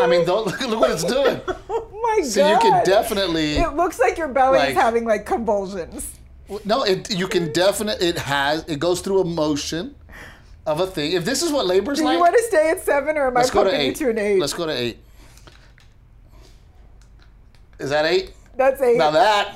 [0.02, 1.40] I mean, don't, look, look what it's doing.
[1.70, 2.62] Oh my So god.
[2.62, 3.58] So you can definitely.
[3.58, 6.20] It looks like your belly Like- is having like convulsions.
[6.66, 8.08] No, it you can definitely.
[8.08, 8.64] It has.
[8.68, 9.96] It goes through a motion
[10.68, 11.14] of a thing.
[11.14, 13.38] If this is what labor's Do like, you want to stay at seven, or am
[13.38, 14.40] I go to pumping you to an eight?
[14.40, 14.98] Let's go to eight.
[17.80, 18.34] Is that eight?
[18.56, 18.98] That's eight.
[18.98, 19.56] Now that.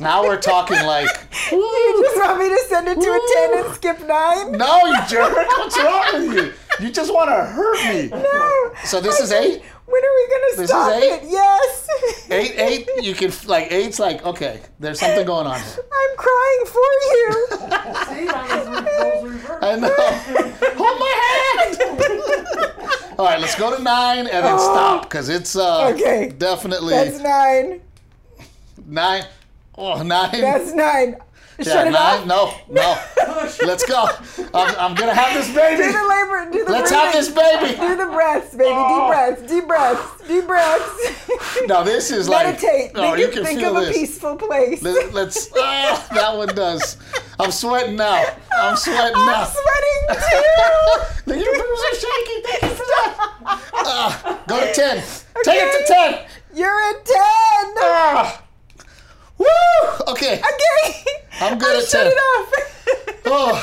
[0.00, 1.06] Now we're talking like.
[1.52, 4.52] you just want me to send it to a ten and skip nine?
[4.52, 5.34] No, you jerk!
[5.34, 6.52] What's wrong with you?
[6.80, 8.08] You just want to hurt me.
[8.32, 8.72] No.
[8.84, 9.62] So this is eight.
[9.86, 11.12] When are we gonna This is stop eight?
[11.12, 11.22] it?
[11.28, 11.88] Yes.
[12.30, 12.88] Eight, eight.
[13.04, 14.60] You can like eight's like okay.
[14.80, 15.74] There's something going on here.
[15.78, 17.46] I'm crying for you.
[17.50, 19.62] See, that was roles.
[19.62, 19.94] I know.
[20.78, 21.14] Hold my
[21.52, 21.76] hand.
[23.18, 26.32] All right, let's go to nine and then stop because it's uh Okay.
[26.38, 27.80] definitely That's nine.
[28.86, 29.24] nine.
[29.76, 30.40] Oh, nine.
[30.40, 31.16] That's nine.
[31.58, 32.26] Yeah, Shut it nine.
[32.28, 32.98] No, no.
[33.64, 34.06] Let's go.
[34.54, 35.82] I'm, I'm gonna have this Do baby.
[35.82, 36.50] the labor.
[36.52, 37.04] Do the Let's breathing.
[37.06, 37.78] have this baby.
[37.80, 38.70] Do the breaths, baby.
[38.72, 38.88] Oh.
[38.98, 39.52] Deep breaths.
[39.52, 40.28] Deep breaths.
[40.28, 41.28] Deep breaths.
[41.66, 42.46] No, this is like.
[42.46, 42.92] Meditate.
[42.94, 43.96] Oh, think you can think feel of this.
[43.96, 44.82] a peaceful place.
[44.82, 46.96] Let, us Ah, that one does.
[47.38, 48.24] I'm sweating now.
[48.58, 49.20] I'm sweating now.
[49.20, 49.44] I'm now.
[49.44, 51.30] sweating too.
[51.30, 52.42] The universe are shaking.
[52.44, 53.60] Thank you for that.
[53.74, 54.96] Ah, go to ten.
[55.44, 56.24] Take it to ten.
[56.54, 57.74] You're at ten.
[57.78, 58.42] Ah.
[59.42, 60.12] Woo!
[60.12, 60.40] Okay.
[60.40, 61.04] Okay.
[61.40, 62.12] I'm good I at shut 10.
[62.12, 62.48] it off.
[63.24, 63.54] Oh,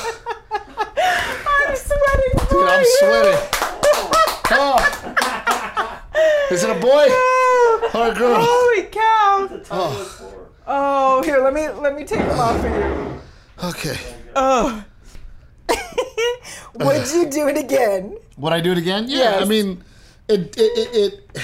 [0.98, 3.40] I'm sweating dude, I'm sweating.
[4.52, 4.78] Oh.
[6.52, 7.92] Is it a boy oh.
[7.94, 8.36] or a girl?
[8.40, 9.48] Holy cow!
[9.72, 10.36] Oh,
[10.72, 13.22] Oh, here, let me let me take them off for you.
[13.70, 13.98] okay.
[14.36, 14.84] Oh.
[16.76, 18.18] Would you do it again?
[18.38, 19.06] Would I do it again?
[19.08, 19.18] Yeah.
[19.18, 19.42] Yes.
[19.42, 19.84] I mean,
[20.28, 20.96] it it it.
[21.36, 21.42] it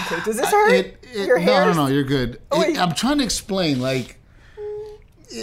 [0.00, 0.72] Okay, does this hurt?
[0.72, 1.66] It, it, Your no, hair?
[1.66, 2.40] no, no, no, you're good.
[2.50, 4.18] Oh, It- I'm trying to explain, like,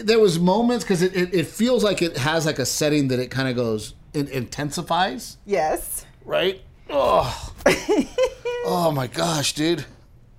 [0.04, 3.20] there was moments because it, it, it feels like it has like a setting that
[3.20, 6.06] it kind of goes, it intensifies, Yes.
[6.26, 6.62] right?
[6.90, 7.54] Oh,
[8.66, 9.86] oh my gosh, dude,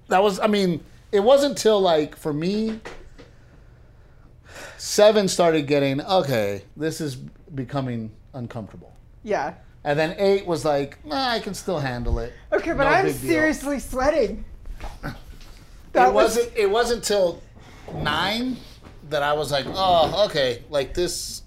[0.09, 0.41] that was.
[0.41, 2.81] I mean, it wasn't till like for me,
[4.77, 6.63] seven started getting okay.
[6.77, 8.93] This is becoming uncomfortable,
[9.23, 9.55] Yeah.
[9.85, 12.33] And then eight was like, nah, I can still handle it.
[12.53, 13.31] Okay, but No I'm big deal.
[13.31, 14.45] seriously sweating.
[15.03, 16.57] That it was- wasn't.
[16.57, 17.43] It wasn't till
[17.95, 18.57] nine
[19.09, 21.43] that I was like, oh, okay, like this.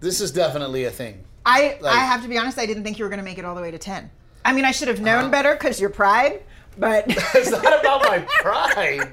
[0.00, 1.24] This is definitely a thing.
[1.46, 2.58] I Like- I have to be honest.
[2.58, 4.10] I didn't think you were going to make it all the way to ten.
[4.44, 5.28] I mean, I should have known Uh-huh.
[5.30, 6.42] better because your pride,
[6.76, 7.04] but
[7.34, 9.12] It's not about my pride.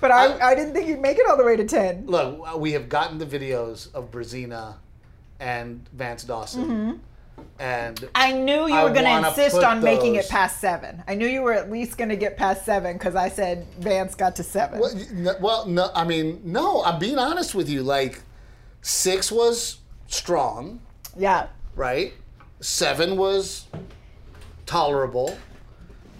[0.00, 2.04] but I, I didn't think you'd make it all the way to ten.
[2.06, 4.76] Look, we have gotten the videos of Brazina
[5.42, 7.42] and Vance Dawson, mm-hmm.
[7.58, 11.02] and I knew you I were going to insist on making it past seven.
[11.08, 14.14] I knew you were at least going to get past seven because I said Vance
[14.14, 14.78] got to seven.
[14.78, 16.84] Well, n- well, no, I mean, no.
[16.84, 17.82] I'm being honest with you.
[17.82, 18.20] Like,
[18.82, 20.80] six was strong,
[21.16, 21.48] Yeah.
[21.74, 22.12] right?
[22.60, 23.66] Seven was
[24.64, 25.36] tolerable.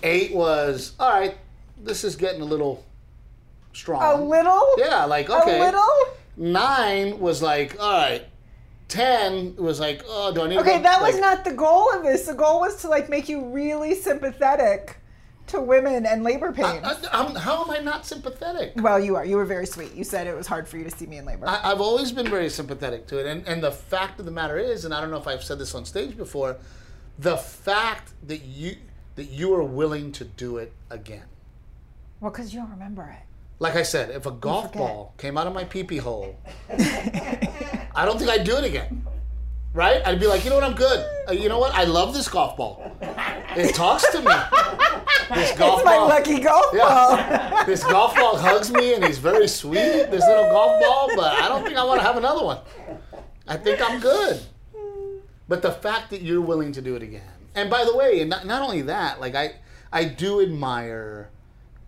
[0.02, 1.36] Eight was all right.
[1.80, 2.84] This is getting a little
[3.72, 4.02] strong.
[4.02, 4.66] A little.
[4.78, 5.60] Yeah, like okay.
[5.60, 5.88] A little.
[6.36, 8.24] Nine was like all right.
[8.92, 10.58] Ten was like oh, do I need?
[10.58, 12.26] Okay, that was not the goal of this.
[12.26, 14.98] The goal was to like make you really sympathetic
[15.46, 16.84] to women and labor pains.
[16.84, 18.72] I, I'm, how am I not sympathetic?
[18.76, 19.24] well, you are.
[19.24, 19.94] You were very sweet.
[19.94, 21.48] You said it was hard for you to see me in labor.
[21.48, 24.58] I, I've always been very sympathetic to it, and and the fact of the matter
[24.58, 26.58] is, and I don't know if I've said this on stage before,
[27.18, 28.76] the fact that you
[29.16, 31.24] that you are willing to do it again.
[32.20, 33.26] well, because you don't remember it.
[33.62, 36.36] Like I said, if a golf ball came out of my pee pee hole,
[36.68, 39.06] I don't think I'd do it again.
[39.72, 40.02] Right?
[40.04, 40.64] I'd be like, you know what?
[40.64, 41.06] I'm good.
[41.28, 41.72] Uh, you know what?
[41.72, 42.90] I love this golf ball.
[43.56, 44.34] It talks to me.
[45.32, 46.08] This golf It's my ball.
[46.08, 47.16] lucky golf ball.
[47.16, 47.62] Yeah.
[47.66, 51.48] this golf ball hugs me and he's very sweet, this little golf ball, but I
[51.48, 52.58] don't think I want to have another one.
[53.46, 54.42] I think I'm good.
[55.48, 57.30] But the fact that you're willing to do it again.
[57.54, 59.54] And by the way, and not, not only that, like I
[59.92, 61.30] I do admire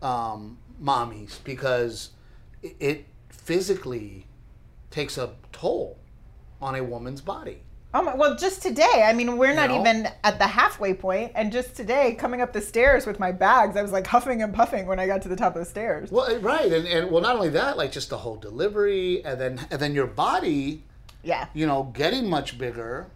[0.01, 2.11] um, mommies because
[2.63, 4.27] it, it physically
[4.91, 5.99] takes a toll
[6.61, 7.61] on a woman's body.
[7.93, 9.05] Oh my, well, just today.
[9.07, 9.81] I mean, we're not know?
[9.81, 13.77] even at the halfway point, and just today, coming up the stairs with my bags,
[13.77, 16.11] I was like huffing and puffing when I got to the top of the stairs.
[16.11, 19.41] Well, eh, right, and, and well, not only that, like just the whole delivery, and
[19.41, 20.83] then and then your body
[21.23, 21.47] Yeah.
[21.55, 23.07] you know, getting much bigger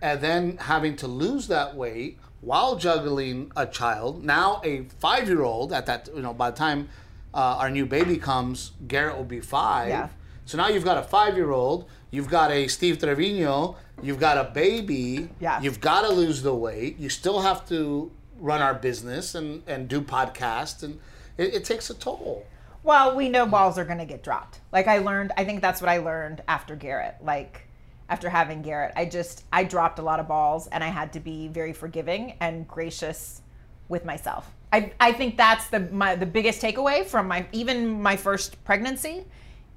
[0.00, 4.24] and then having to lose that weight while juggling a child.
[4.24, 6.88] Now a five year old at that, you know, by the time
[7.34, 9.88] uh, our new baby comes, Garrett will be five.
[9.88, 10.08] Yeah.
[10.44, 14.36] So now you've got a five year old, you've got a Steve Trevino, you've got
[14.38, 15.60] a baby, Yeah.
[15.60, 19.88] you've got to lose the weight, you still have to run our business and, and
[19.88, 20.98] do podcasts, and
[21.38, 22.44] it, it takes a toll.
[22.82, 24.60] Well, we know balls are going to get dropped.
[24.72, 27.14] Like I learned, I think that's what I learned after Garrett.
[27.22, 27.68] Like
[28.08, 31.20] after having Garrett, I just I dropped a lot of balls and I had to
[31.20, 33.40] be very forgiving and gracious
[33.88, 34.50] with myself.
[34.72, 39.24] I I think that's the my the biggest takeaway from my even my first pregnancy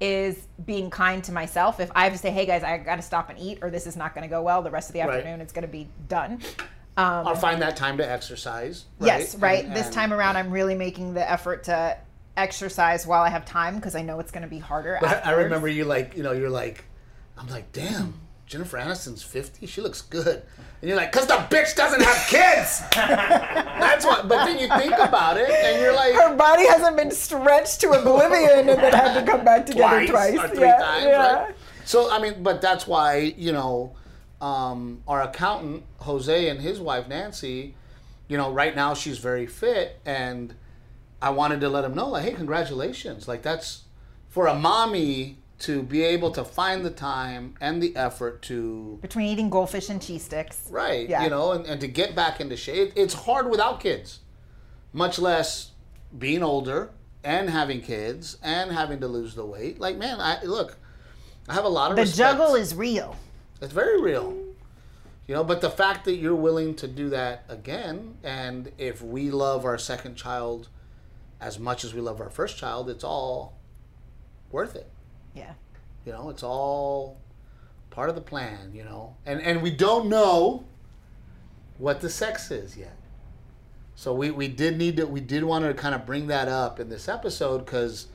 [0.02, 1.80] is being kind to myself.
[1.80, 3.88] If I have to say, "Hey guys, I got to stop and eat or this
[3.88, 5.18] is not going to go well the rest of the Right.
[5.18, 6.40] afternoon, it's going to be done."
[6.98, 8.86] Um, Or find that time to exercise.
[9.00, 9.08] Right?
[9.20, 9.66] Yes, right.
[9.66, 11.98] And- this and- time around, I'm really making the effort to
[12.38, 15.00] exercise while I have time because I know it's going to be harder.
[15.02, 16.86] I- I remember you like, you know, you're like,
[17.38, 18.14] I'm like, damn,
[18.46, 19.66] Jennifer Aniston's 50.
[19.66, 20.44] She looks good.
[20.82, 22.84] And you're like, cause the bitch doesn't have kids.
[22.96, 24.28] That's what.
[24.28, 27.92] But then you think about it, and you're like, her body hasn't been stretched to
[27.92, 30.38] oblivion and then had to come back together twice.
[30.38, 31.34] or three yeah, times, yeah.
[31.44, 31.56] right?
[31.86, 33.96] So I mean, but that's why you know,
[34.42, 37.74] um, our accountant Jose and his wife Nancy,
[38.28, 40.54] you know, right now she's very fit, and
[41.22, 43.28] I wanted to let him know, like, hey, congratulations!
[43.28, 43.84] Like that's
[44.30, 49.28] for a mommy to be able to find the time and the effort to Between
[49.28, 50.68] eating goldfish and cheese sticks.
[50.70, 51.24] right Yeah.
[51.24, 54.20] you know and, and to get back into shape it's hard without kids
[54.92, 55.72] much less
[56.18, 56.90] being older
[57.24, 60.78] and having kids and having to lose the weight like man i look
[61.50, 62.38] i have a lot of The respect.
[62.38, 63.16] juggle is real.
[63.62, 64.34] it's very real
[65.28, 69.32] you know but the fact that you're willing to do that again and if we
[69.32, 70.68] love our second child
[71.42, 73.54] as much as we love our first child it's all
[74.52, 74.90] worth it
[75.36, 75.54] Yeah.
[76.06, 77.18] you know, it's all
[77.90, 79.16] part of the plan, you know.
[79.26, 80.66] And and we don't know
[81.78, 82.98] what the sex is yet.
[83.96, 86.80] So we, we did need to we did want to kind of bring that up
[86.80, 88.08] in this episode because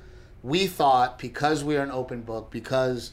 [0.43, 3.13] we thought because we are an open book, because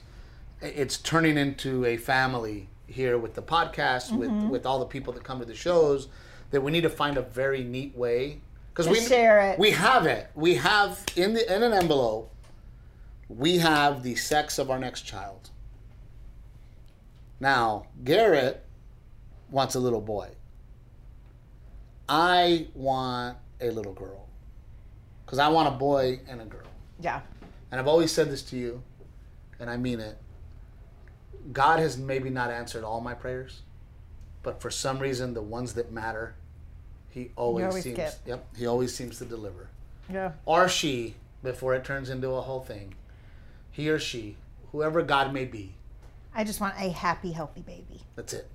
[0.61, 4.49] it's turning into a family here with the podcast, with mm-hmm.
[4.49, 6.07] with all the people that come to the shows,
[6.51, 8.41] that we need to find a very neat way
[8.73, 9.59] because we share it.
[9.59, 10.29] We have it.
[10.35, 12.33] We have in the in an envelope
[13.29, 15.49] we have the sex of our next child.
[17.39, 18.63] Now, Garrett
[19.49, 20.29] wants a little boy.
[22.09, 24.27] I want a little girl.
[25.25, 26.61] Because I want a boy and a girl.
[27.01, 27.21] Yeah.
[27.71, 28.81] And I've always said this to you,
[29.59, 30.17] and I mean it.
[31.51, 33.61] God has maybe not answered all my prayers,
[34.41, 36.35] but for some reason, the ones that matter,
[37.09, 37.97] He always, always seems.
[37.97, 38.19] get.
[38.25, 39.67] Yep, He always seems to deliver.
[40.09, 40.31] Yeah.
[40.45, 42.95] or she, before it turns into a whole thing,
[43.77, 44.35] he or she,
[44.71, 45.75] whoever God may be,
[46.33, 48.01] I just want a happy, healthy baby.
[48.15, 48.49] that's it.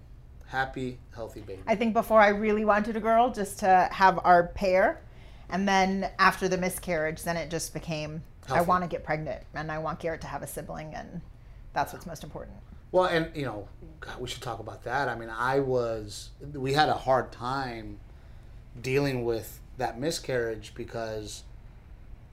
[0.49, 1.63] Happy, healthy baby.
[1.65, 5.01] I think before I really wanted a girl, just to have our pair,
[5.49, 9.71] and then after the miscarriage, then it just became I want to get pregnant and
[9.71, 11.21] I want Garrett to have a sibling, and
[11.73, 12.57] that's what's most important.
[12.91, 13.69] Well, and you know,
[14.01, 15.09] God, we should talk about that.
[15.09, 18.01] I mean, I was, we had a hard time
[18.81, 21.45] dealing with that miscarriage because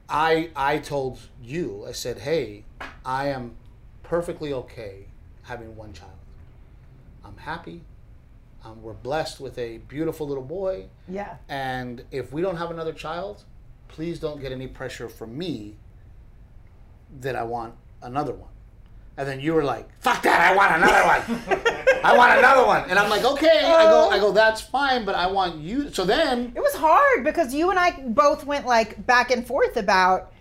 [0.10, 2.66] I, I told you, I said, hey,
[3.06, 3.56] I am
[4.04, 5.06] perfectly okay
[5.44, 6.12] having one child.
[7.24, 7.82] I'm happy.
[8.64, 10.88] Um, we're blessed with a beautiful little boy.
[11.08, 11.38] Yeah.
[11.48, 13.44] And if we don't have another child,
[13.88, 15.76] please don't get any pressure from me
[17.22, 18.50] that I want another one.
[19.18, 20.40] And then you were like, "Fuck that!
[20.40, 21.76] I want another one.
[22.04, 24.32] I want another one." And I'm like, "Okay." I go, "I go.
[24.32, 27.92] That's fine, but I want you." So then, It was hard because you and I
[28.08, 30.32] both went like back and forth about.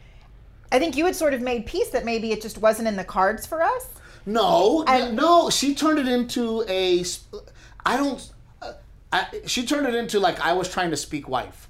[0.70, 3.04] I think you had sort of made peace that maybe it just wasn't in the
[3.04, 3.86] cards for us.
[4.26, 7.02] no, And- no, she turned it into a.
[7.08, 7.48] sp-
[7.86, 8.30] I don't.
[8.60, 8.72] uh,
[9.12, 11.68] I, she turned it into like I was trying to speak wife,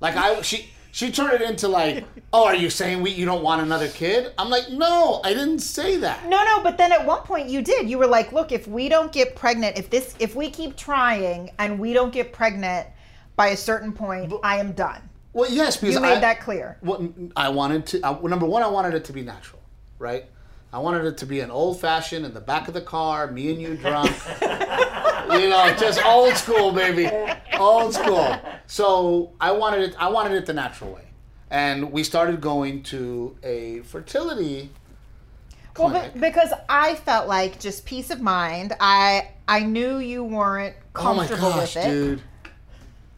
[0.00, 0.70] like I she.
[0.92, 4.32] She turned it into like, oh, are you saying we you don't want another kid?
[4.38, 6.28] I'm like, no, I didn't say that.
[6.28, 7.88] No, no, but then at one point you did.
[7.88, 11.50] You were like, "Look, if we don't get pregnant, if this if we keep trying
[11.58, 12.86] and we don't get pregnant
[13.36, 16.76] by a certain point, I am done." Well, yes, because You made I, that clear.
[16.82, 18.00] Well, I wanted to.
[18.04, 19.62] I, number one, I wanted it to be natural,
[19.98, 20.24] right?
[20.72, 23.50] I wanted it to be an old fashioned in the back of the car, me
[23.50, 24.12] and you drunk.
[24.40, 27.10] you know, just old school, baby,
[27.58, 28.36] old school.
[28.66, 29.96] So I wanted it.
[29.98, 31.06] I wanted it the natural way,
[31.50, 34.70] and we started going to a fertility.
[35.76, 36.12] Well, clinic.
[36.12, 38.74] but, because I felt like just peace of mind.
[38.78, 41.42] I I knew you weren't comfortable with it.
[41.42, 41.90] oh my gosh, with it.
[41.90, 42.22] dude!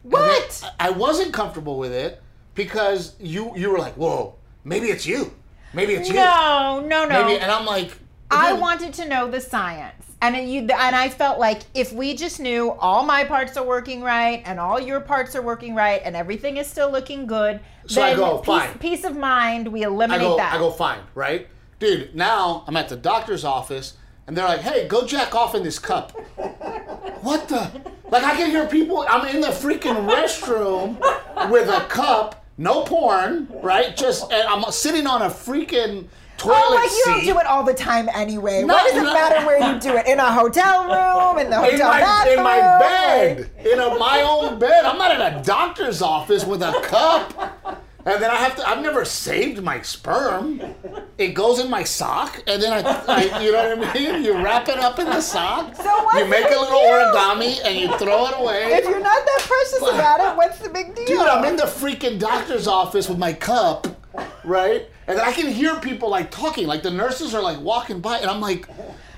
[0.01, 0.71] What?
[0.79, 2.21] I wasn't comfortable with it
[2.55, 5.33] because you you were like, whoa, maybe it's you,
[5.73, 7.25] maybe it's you, No, no, no.
[7.25, 7.97] maybe, and I'm like,
[8.31, 12.39] I wanted to know the science, and you and I felt like if we just
[12.39, 16.15] knew all my parts are working right and all your parts are working right and
[16.15, 18.77] everything is still looking good, So I then go, peace, fine.
[18.79, 20.53] peace of mind, we I eliminate go, that.
[20.53, 21.47] I go, fine, right?
[21.79, 25.63] Dude, now I'm at the doctor's office and they're like, hey, go jack off in
[25.63, 26.11] this cup.
[27.21, 27.69] what the?
[28.09, 30.97] Like, I can hear people, I'm in the freaking restroom
[31.49, 33.95] with a cup, no porn, right?
[33.95, 37.11] Just, and I'm sitting on a freaking toilet Oh, like you seat.
[37.27, 38.63] don't do it all the time anyway.
[38.63, 39.13] No, Why does it no.
[39.13, 40.07] matter where you do it?
[40.07, 43.97] In a hotel room, in the in hotel my, bathroom, in my bed, in a,
[43.97, 44.85] my own bed.
[44.85, 47.81] I'm not in a doctor's office with a cup.
[48.05, 50.61] And then I have to, I've never saved my sperm.
[51.17, 54.23] It goes in my sock, and then I, I you know what I mean?
[54.23, 57.79] You wrap it up in the sock, So what's you make a little origami, and
[57.79, 58.73] you throw it away.
[58.73, 61.05] If you're not that precious about it, what's the big deal?
[61.05, 63.87] Dude, I'm in the freaking doctor's office with my cup,
[64.43, 64.89] right?
[65.07, 68.29] And I can hear people like talking, like the nurses are like walking by, and
[68.29, 68.67] I'm like,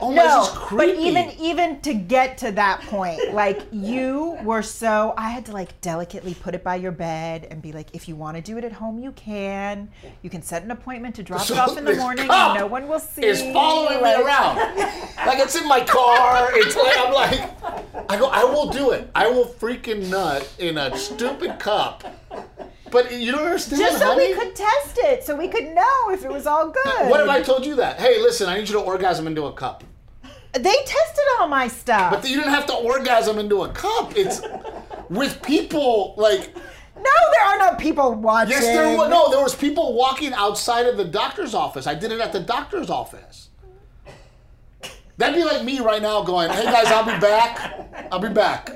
[0.01, 4.37] oh my, no, this is but even even to get to that point, like you
[4.43, 7.87] were so I had to like delicately put it by your bed and be like,
[7.93, 9.89] if you want to do it at home, you can.
[10.23, 12.65] You can set an appointment to drop So it off in the morning, and no
[12.65, 13.23] one will see.
[13.25, 14.57] is following me like- around.
[15.25, 16.49] Like it's in my car.
[16.53, 19.09] It's like I'm like, I go, I will do it.
[19.13, 22.03] I will freaking nut in a stupid cup.
[22.95, 24.29] But you don't understand, Just so honey.
[24.29, 27.09] we could test it, so we could know if it was all good.
[27.09, 27.99] what if I told you that?
[27.99, 29.83] Hey, listen, I need you to orgasm into a cup.
[30.53, 32.13] They tested all my stuff.
[32.13, 34.13] But you didn't have to orgasm into a cup.
[34.15, 34.41] It's
[35.09, 36.55] with people like.
[36.95, 38.51] no, there are no people watching.
[38.51, 39.09] Yes, there was.
[39.09, 41.87] No, there was people walking outside of the doctor's office.
[41.87, 43.49] I did it at the doctor's office.
[45.17, 48.07] That'd be like me right now going, "Hey guys, I'll be back.
[48.09, 48.71] I'll be back.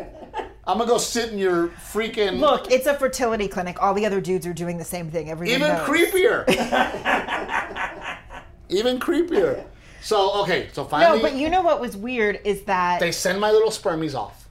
[0.69, 3.81] I'm gonna go sit in your freaking Look, it's a fertility clinic.
[3.81, 5.31] All the other dudes are doing the same thing.
[5.31, 5.87] Everyone even knows.
[5.87, 6.45] creepier.
[8.69, 9.65] even creepier.
[10.01, 11.17] So okay, so finally.
[11.17, 14.47] No, but you know what was weird is that they send my little spermies off.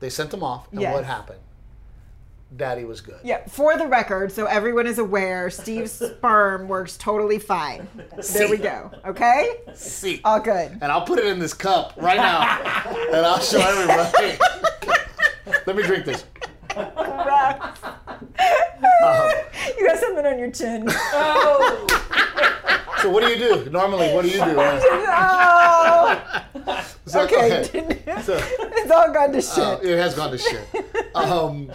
[0.00, 0.92] They sent them off, and Yes.
[0.94, 1.40] what happened?
[2.54, 3.20] Daddy was good.
[3.22, 7.88] Yeah, for the record, so everyone is aware, Steve's sperm works totally fine.
[8.32, 8.90] There we go.
[9.06, 9.56] Okay?
[9.74, 10.20] See.
[10.24, 10.72] All good.
[10.72, 12.42] and I'll put it in this cup right now,
[13.12, 14.36] and I'll show everybody.
[15.66, 16.24] Let me drink this.
[16.76, 16.82] You
[19.86, 20.88] got something on your chin.
[23.00, 24.12] So what do you do normally?
[24.12, 24.54] What do you do?
[24.56, 26.44] oh,
[27.06, 27.96] So- okay.
[28.22, 29.58] So, it's all gone to shit.
[29.64, 30.60] uh, it has gone to shit.
[31.14, 31.74] Um, the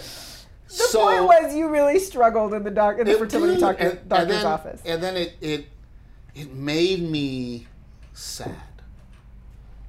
[0.67, 3.93] so point was you really struggled in the doc in the it- fertility doc- and-
[3.97, 4.81] and doctor's then- office.
[4.85, 5.65] and then it it
[6.35, 7.65] it made me
[8.13, 8.53] sad.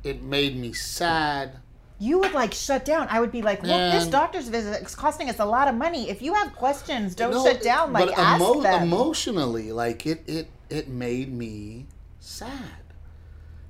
[0.02, 1.58] It made me sad
[1.98, 3.06] you would like shut down.
[3.10, 6.10] I would be like, look, this doctor's visit is costing us a lot of money.
[6.10, 7.92] If you have questions, don't No, shut down.
[7.92, 8.82] Like but ask emo- them.
[8.82, 11.86] emotionally, like it, it, it made me
[12.20, 12.52] sad.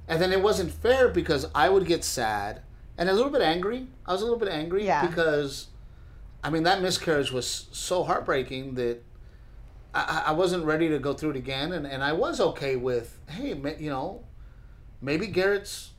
[0.09, 2.63] And then it wasn't fair because I would get sad
[2.99, 3.87] and a little bit angry.
[4.07, 5.07] I was a little bit angry Yeah.
[5.07, 5.69] because,
[6.43, 9.03] I mean, that miscarriage was so heartbreaking that
[9.95, 11.73] I, I wasn't ready to go through it again.
[11.73, 13.49] And, and I was okay with, hey,
[13.79, 14.25] you know,
[15.01, 15.91] maybe Garrett's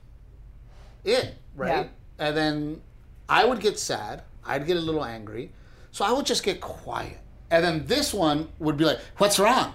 [1.06, 1.90] it, right?
[2.20, 2.82] And then
[3.30, 4.24] I would get sad.
[4.46, 5.52] I'd get a little angry.
[5.92, 7.20] So I would just get quiet.
[7.50, 9.74] And then this one would be like, What's wrong?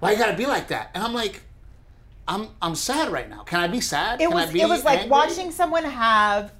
[0.00, 0.90] Why you gotta be like that?
[0.94, 1.42] And I'm like,
[2.26, 3.42] I'm I'm sad right now.
[3.42, 4.20] Can I be sad?
[4.20, 6.52] it Can was I be it was like angry?" watching someone have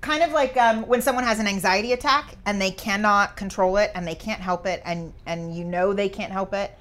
[0.00, 3.90] kind of like um, when someone has an anxiety attack and they cannot control it
[3.94, 6.76] and they can't help it and and you know they can't help it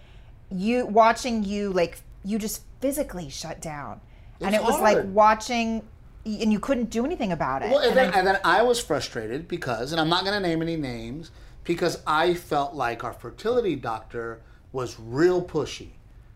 [0.49, 4.01] you watching you like you just physically shut down
[4.41, 5.83] and It's it was like watching
[6.25, 8.61] and you couldn't do anything about it Well, and And then, I- and then I
[8.63, 11.31] was frustrated because, and I'm not going to name any names,
[11.63, 14.39] because I felt like our fertility doctor
[14.71, 15.89] was real pushy.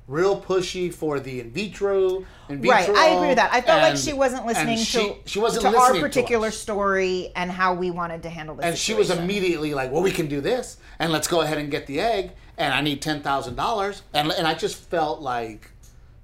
[0.08, 2.70] Real pushy for the in vitro, in vitro.
[2.78, 3.52] Right, I agree with that.
[3.52, 6.56] I felt like she wasn't listening she, to, she wasn't to listening our particular to
[6.56, 8.66] story and how we wanted to handle this.
[8.66, 11.72] And she was immediately like, "Well, we can do this, and let's go ahead and
[11.72, 15.72] get the egg, and I need ten thousand dollars." And and I just felt like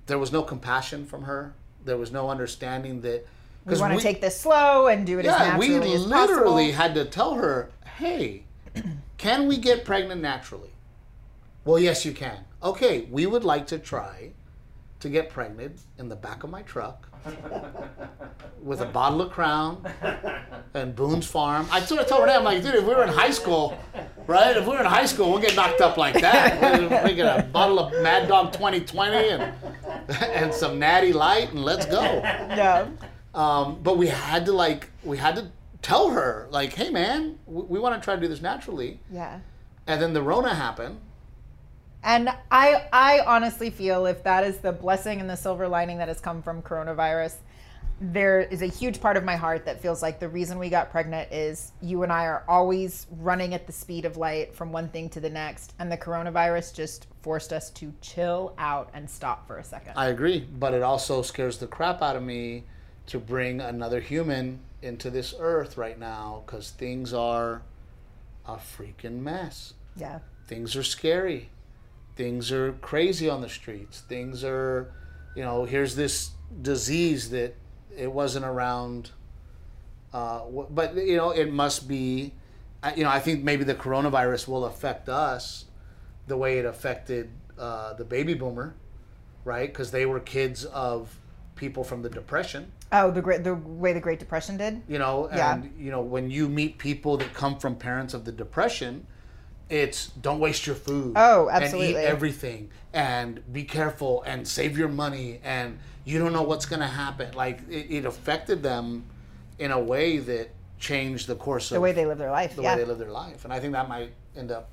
[0.06, 1.56] there was no compassion from her.
[1.84, 3.26] There was no understanding that
[3.66, 6.72] We want to take this slow and do it as yeah, we naturally as literally
[6.72, 8.44] had to tell her, "Hey,
[9.18, 10.72] can we get pregnant naturally?"
[11.64, 12.46] Well, yes, you can.
[12.64, 14.32] Okay, we would like to try
[15.00, 17.08] to get pregnant in the back of my truck
[18.64, 19.84] with a bottle of Crown
[20.74, 21.68] and Boone's Farm.
[21.72, 23.78] I sort of told her, I'm like, dude, if we were in high school,
[24.28, 24.56] right?
[24.56, 26.80] If we were in high school, we'll get knocked up like that.
[26.80, 29.54] We'll we get a bottle of Mad Dog 2020 and
[30.22, 32.02] and some Natty Light, and let's go.
[32.02, 32.88] Yeah.
[33.34, 35.52] Um, but we had to like, we had to
[35.82, 39.00] tell her, like, hey, man, we, we want to try to do this naturally.
[39.12, 39.40] Yeah.
[39.88, 41.00] And then the Rona happened.
[42.04, 46.08] And I I honestly feel if that is the blessing and the silver lining that
[46.08, 47.36] has come from coronavirus,
[48.00, 50.90] there is a huge part of my heart that feels like the reason we got
[50.90, 54.90] pregnant is you and I are always running at the speed of light from one
[54.90, 59.46] thing to the next and the coronavirus just forced us to chill out and stop
[59.46, 59.94] for a second.
[59.96, 62.64] I agree, but it also scares the crap out of me
[63.12, 67.62] to bring another human into this earth right now because things are
[68.48, 69.74] a freaking mess.
[69.98, 70.20] yeah.
[70.48, 71.50] Things are scary.
[72.16, 74.00] Things are crazy on the streets.
[74.02, 74.94] Things are,
[75.36, 76.32] you know, here's this
[76.62, 77.56] disease that
[77.98, 79.12] it wasn't around.
[80.14, 82.34] Uh, but you know, it must be.
[82.96, 85.66] You know, I think maybe the coronavirus will affect us
[86.28, 88.74] the way it affected uh, the baby boomer,
[89.46, 89.70] right?
[89.70, 91.18] Because they were kids of
[91.56, 94.82] people from the depression Oh, the great the way the Great Depression did?
[94.88, 95.54] you know Yeah.
[95.56, 99.08] and you know when you meet people that come from parents of the depression
[99.70, 101.92] it's don't waste your food Oh, and absolutely.
[102.02, 106.82] eat everything and be careful and save your money and you don't know what's going
[106.82, 109.06] to happen like it, it affected them
[109.60, 112.56] in a way that changed the course of The way they live their life.
[112.58, 112.76] the yeah.
[112.76, 114.70] way they live their life and i think that might end up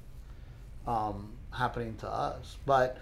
[0.86, 2.96] um, happening to us but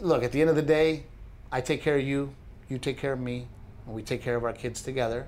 [0.00, 1.04] look at the end of the day
[1.52, 2.34] i take care of you
[2.68, 3.46] you take care of me
[3.88, 5.26] and we take care of our kids together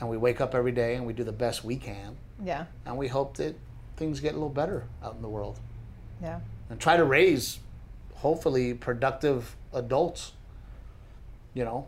[0.00, 2.66] and we wake up every day and we do the best we can yeah.
[2.84, 3.54] and we hope that
[3.96, 5.58] things get a little better out in the world
[6.20, 6.40] Yeah.
[6.68, 7.60] and try to raise
[8.16, 10.32] hopefully productive adults
[11.54, 11.86] you know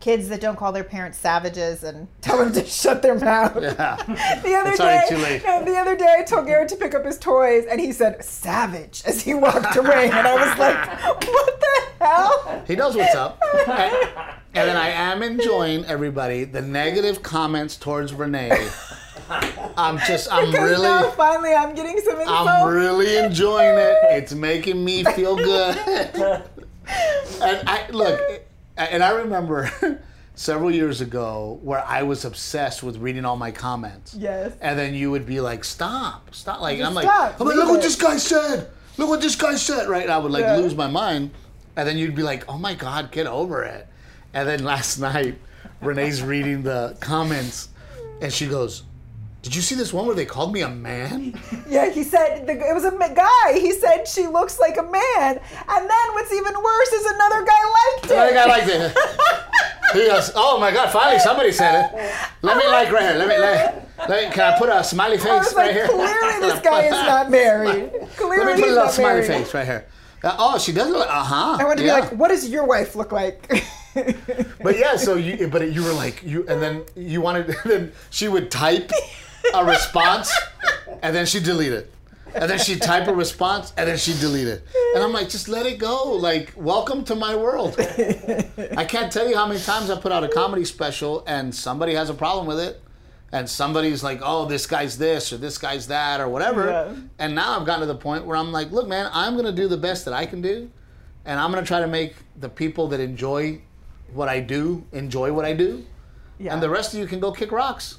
[0.00, 3.54] Kids that don't call their parents savages and tell them to shut their mouth.
[3.62, 3.96] yeah
[4.42, 5.42] The other It's day, too late.
[5.44, 8.24] no, the other day I told Garrett to pick up his toys, and he said
[8.24, 13.14] "savage" as he walked away, and I was like, "What the hell?" He knows what's
[13.14, 13.38] up.
[13.68, 13.92] And,
[14.54, 18.68] and then I am enjoying everybody the negative comments towards Renee.
[19.76, 22.48] I'm just I'm Because really now finally I'm getting some insult.
[22.48, 23.96] I'm really enjoying it.
[24.10, 25.76] It's making me feel good.
[25.86, 28.20] and I look,
[28.76, 29.70] and I remember
[30.34, 34.14] several years ago where I was obsessed with reading all my comments.
[34.14, 34.52] Yes.
[34.60, 37.68] And then you would be like, "Stop, stop!" Like I'm like, stop, I'm like, look
[37.68, 38.68] what this guy said.
[38.96, 39.88] Look what this guy said.
[39.88, 40.02] Right?
[40.04, 40.56] And I would like Yeah.
[40.56, 41.30] lose my mind,
[41.76, 43.86] and then you'd be like, "Oh my God, get over it."
[44.32, 45.38] And then last night,
[45.80, 47.68] Renee's reading the comments,
[48.22, 48.84] and she goes.
[49.42, 51.38] Did you see this one where they called me a man?
[51.70, 53.52] Yeah, he said the, it was a guy.
[53.58, 57.62] He said she looks like a man, and then what's even worse is another guy
[57.78, 58.18] liked it.
[58.18, 58.96] I got like this.
[59.92, 60.90] He goes, "Oh my God!
[60.90, 62.14] Finally, somebody said it.
[62.42, 63.18] Let me like right here.
[63.18, 63.38] Let me.
[63.38, 65.86] Let, let me can I put a smiley face I was right like, here?
[65.86, 67.90] clearly this guy is not married.
[68.16, 69.26] Clearly Let me put he's a little smiley married.
[69.44, 69.86] face right here.
[70.24, 71.08] Uh, oh, she does look.
[71.08, 71.56] Uh huh.
[71.60, 73.48] I want to be like, what does your wife look like?
[74.62, 78.28] but yeah, so you but you were like you and then you wanted then she
[78.28, 78.90] would type
[79.54, 80.32] a response
[81.02, 81.92] and then she delete it.
[82.34, 84.64] And then she'd type a response and then she'd delete it.
[84.94, 86.12] And I'm like, just let it go.
[86.12, 87.74] Like, welcome to my world.
[87.78, 91.94] I can't tell you how many times I put out a comedy special and somebody
[91.94, 92.80] has a problem with it.
[93.32, 96.66] And somebody's like, oh, this guy's this or this guy's that or whatever.
[96.66, 96.94] Yeah.
[97.18, 99.52] And now I've gotten to the point where I'm like, look, man, I'm going to
[99.52, 100.70] do the best that I can do.
[101.24, 103.60] And I'm going to try to make the people that enjoy
[104.12, 105.84] what I do enjoy what I do.
[106.38, 106.52] Yeah.
[106.54, 107.98] And the rest of you can go kick rocks.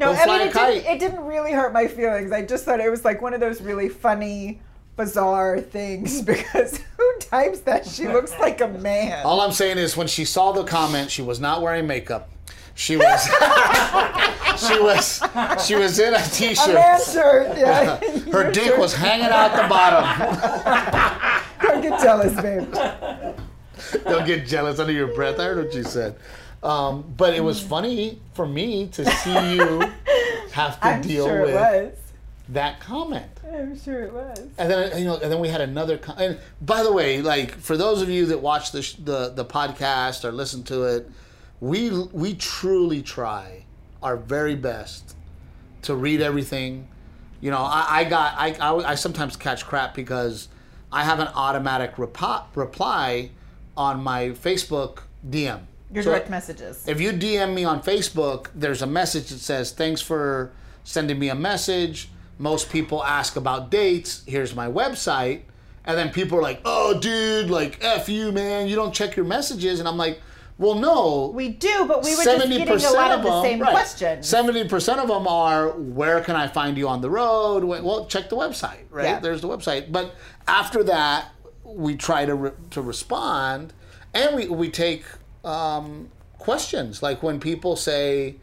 [0.00, 2.32] No, I mean, it didn't, it didn't really hurt my feelings.
[2.32, 4.62] I just thought it was like one of those really funny,
[4.96, 7.86] bizarre things because who types that?
[7.86, 9.26] She looks like a man.
[9.26, 12.30] All I'm saying is when she saw the comment, she was not wearing makeup.
[12.74, 13.24] She was
[14.66, 15.22] she was
[15.66, 17.02] she was in a a man t-shirt.
[17.02, 17.96] shirt, yeah.
[18.32, 18.78] Her dick shirt.
[18.78, 20.04] was hanging out the bottom.
[21.60, 22.72] Don't get jealous, babe.
[24.04, 25.38] Don't get jealous under your breath.
[25.38, 26.16] I heard what you said.
[26.62, 29.80] Um, but it was funny for me to see you
[30.52, 31.96] have to I'm deal sure with
[32.50, 33.26] that comment.
[33.50, 34.38] I'm sure it was.
[34.58, 35.96] And then you know, and then we had another.
[35.98, 39.30] co- And by the way, like for those of you that watch the sh- the
[39.30, 41.10] the podcast or listen to it,
[41.60, 43.64] we we truly try
[44.02, 45.16] our very best
[45.82, 46.88] to read everything.
[47.40, 50.48] You know, I, I got I, I I sometimes catch crap because
[50.92, 53.30] I have an automatic repo- reply
[53.76, 54.98] on my Facebook
[55.28, 55.60] DM.
[55.92, 56.82] Your So- direct messages.
[56.86, 60.50] if you DM me on Facebook, there's a message that says, Thanks for
[60.84, 62.10] sending me a message.
[62.38, 64.22] Most people ask about dates.
[64.26, 65.42] Here's my website.
[65.84, 68.68] And then people are like, Oh, dude, like, F you, man.
[68.68, 69.78] You don't check your messages.
[69.80, 70.20] And I'm like,
[70.58, 71.32] Well, no.
[71.34, 74.28] we do, but we were just getting a lot of the same questions.
[74.28, 78.04] Seventy percent of them are, "Where can I find you on the road?" Well, well,
[78.04, 79.04] check the website, right?
[79.06, 79.20] Yeah.
[79.20, 79.90] There's the website.
[79.90, 80.14] But
[80.46, 81.28] after that,
[81.64, 83.72] we try to re- to respond,
[84.12, 85.04] and we we take
[85.44, 88.36] um, questions like when people say,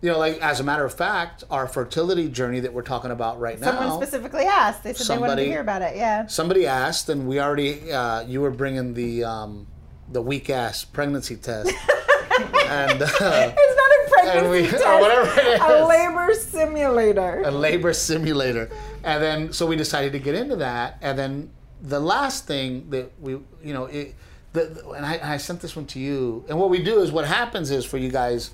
[0.00, 3.38] you know, like as a matter of fact, our fertility journey that we're talking about
[3.40, 3.90] right Someone now.
[3.90, 4.82] Someone specifically asked.
[4.82, 5.96] They said they wanted to hear about it.
[5.96, 6.26] Yeah.
[6.26, 9.66] Somebody asked, and we already uh, you were bringing the um,
[10.10, 11.68] the weak ass pregnancy test,
[12.66, 13.02] and.
[13.02, 14.84] Uh, It's not a pregnancy we- test.
[14.84, 17.42] or whatever it A labor simulator.
[17.44, 18.70] a labor simulator.
[19.04, 20.98] And then so we decided to get into that.
[21.00, 21.50] And then
[21.80, 24.14] the last thing that we, you know, it,
[24.52, 26.44] the, the- and I, I sent this one to you.
[26.48, 28.50] And what we do is what happens is for you guys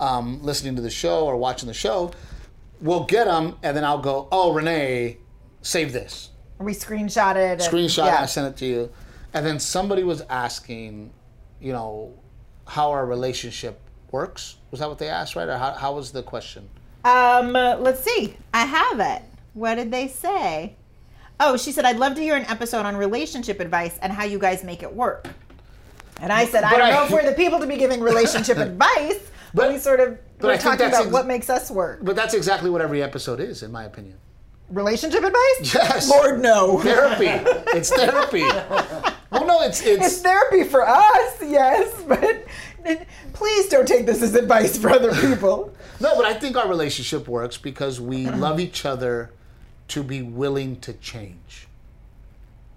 [0.00, 2.12] um, listening to the show or watching the show,
[2.80, 5.18] we'll get them and then I'll go, oh, Renee,
[5.62, 6.30] save this.
[6.58, 7.38] we screenshot it.
[7.52, 8.22] and- Screenshot, yeah.
[8.22, 8.90] I sent it to you.
[9.32, 11.12] And then somebody was asking,
[11.60, 12.14] you know,
[12.66, 13.80] how our relationship
[14.12, 14.56] works.
[14.70, 15.48] Was that what they asked, right?
[15.48, 16.68] Or how, how was the question?
[17.04, 18.36] Um, let's see.
[18.54, 19.22] I have it.
[19.54, 20.76] What did they say?
[21.40, 24.38] Oh, she said, I'd love to hear an episode on relationship advice and how you
[24.38, 25.26] guys make it work.
[26.20, 28.00] And I said, I But don't I- know if we're the people to be giving
[28.00, 29.18] relationship advice,
[29.52, 32.00] but, But- we sort of we're talking about ex- what makes us work.
[32.02, 34.16] But that's exactly what every episode is, in my opinion.
[34.70, 35.74] Relationship advice?
[35.74, 36.08] Yes.
[36.08, 36.80] Lord, no.
[36.80, 37.26] Therapy.
[37.76, 38.42] it's therapy.
[39.30, 42.44] Well, no, it's It's it's therapy for us, yes, but
[43.32, 45.74] please don't take this as advice for other people.
[46.00, 49.32] no, but I think our relationship works because we love each other
[49.88, 51.68] to be willing to change,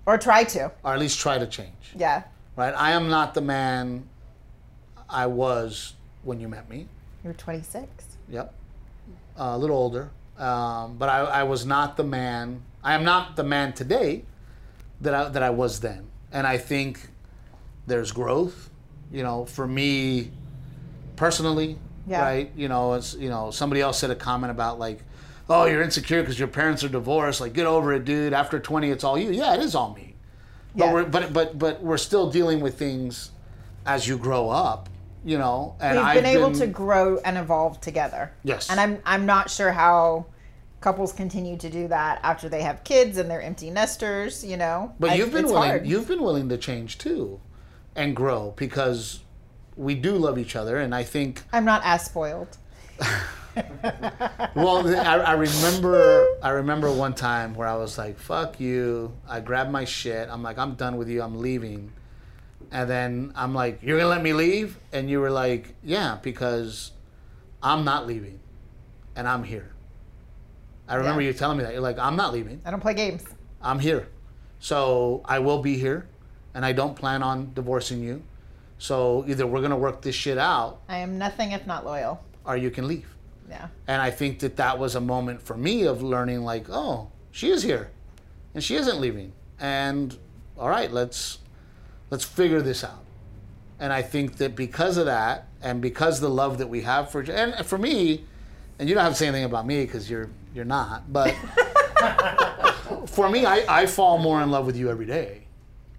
[0.06, 0.72] Or try to.
[0.84, 1.94] or at least try to change.
[1.96, 2.24] Yeah.
[2.56, 2.74] Right?
[2.76, 4.08] I am not the man
[5.10, 5.94] I was
[6.24, 6.88] when you met me.
[7.24, 7.88] You're 26.
[8.30, 8.54] Yep,
[9.40, 12.62] uh, a little older, um, but I, I was not the man.
[12.84, 14.24] I am not the man today
[15.02, 17.10] that I that I was then, and I think
[17.86, 18.70] there's growth.
[19.14, 20.32] You know, for me
[21.16, 22.22] personally, Yeah.
[22.22, 22.52] right?
[22.56, 25.00] You know, it's you know somebody else said a comment about like,
[25.50, 27.42] oh, you're insecure because your parents are divorced.
[27.42, 28.34] Like, get over it, dude.
[28.34, 29.32] After 20, it's all you.
[29.32, 30.16] Yeah, it is all me.
[30.76, 30.94] But Yeah.
[30.94, 33.32] we're but but but we're still dealing with things
[33.86, 34.90] as you grow up.
[35.26, 38.32] You know, and We've I've been able to grow and evolve together.
[38.44, 38.70] Yes.
[38.70, 40.28] And I'm I'm not sure how
[40.80, 44.94] couples continue to do that after they have kids and they're empty nesters, you know.
[45.00, 45.70] But I- you've been willing.
[45.70, 45.88] hard.
[45.88, 47.42] You've been willing to change too,
[47.96, 49.22] and grow because
[49.76, 50.78] we do love each other.
[50.78, 52.58] And I think, I'm not as spoiled.
[54.56, 59.40] well, I, I remember, I remember one time where I was like, "Fuck you!" I
[59.40, 60.30] grabbed my shit.
[60.30, 61.22] I'm like, "I'm done with you.
[61.22, 61.92] I'm leaving."
[62.72, 66.92] And then I'm like, "You're gonna let me leave?" And you were like, "Yeah, because
[67.64, 68.40] I'm not leaving,
[69.16, 69.72] and I'm here."
[70.88, 71.28] I remember Yeah.
[71.30, 71.74] you telling me that.
[71.74, 73.24] You're like, "I'm not leaving." I don't play games.
[73.62, 74.08] I'm here.
[74.60, 76.08] So I will be here
[76.54, 78.24] and I don't plan on divorcing you.
[78.80, 82.24] So either we're going to work this shit out I am nothing if not loyal.
[82.46, 83.08] or you can leave.
[83.50, 83.68] Yeah.
[83.88, 87.50] And I think that that was a moment for me of learning like, oh, she
[87.50, 87.92] is here
[88.54, 89.34] and she isn't leaving.
[89.60, 90.18] And
[90.58, 91.40] all right, let's
[92.10, 93.04] let's figure this out.
[93.80, 97.22] And I think that because of that, and because the love that we have for,
[97.22, 98.24] and for me,
[98.80, 101.32] and you don't have to say anything about me because you're you're not, but
[103.08, 105.44] for me, I, I fall more in love with you every day,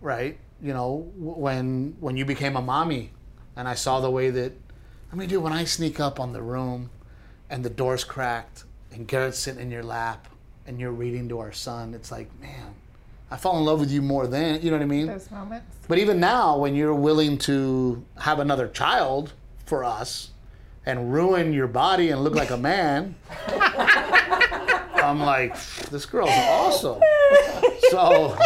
[0.00, 0.36] right?
[0.60, 3.12] You know, when when you became a mommy,
[3.56, 4.52] and I saw the way that,
[5.12, 6.90] I mean, dude, when I sneak up on the room,
[7.50, 10.28] and the door's cracked, and Garrett's sitting in your lap,
[10.66, 12.74] and you're reading to our son, it's like, man,
[13.30, 15.06] I fall in love with you more than you know what I mean.
[15.06, 15.76] Those moments.
[15.86, 19.32] But even now, when you're willing to have another child
[19.66, 20.30] for us
[20.86, 23.14] and ruin your body and look like a man,
[24.94, 25.54] I'm like,
[25.90, 27.02] this girl's awesome.
[27.90, 28.36] So,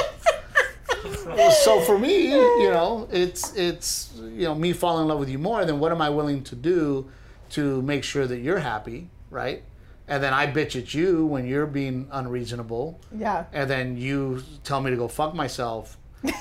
[1.65, 5.39] so for me, you know, it's it's you know me falling in love with you
[5.39, 5.65] more.
[5.65, 7.09] Then what am I willing to do
[7.53, 9.63] to make sure that you're happy, right?
[10.09, 13.45] And then I bitch at you when you're being unreasonable Yeah.
[13.53, 15.97] and then you tell me to go fuck myself.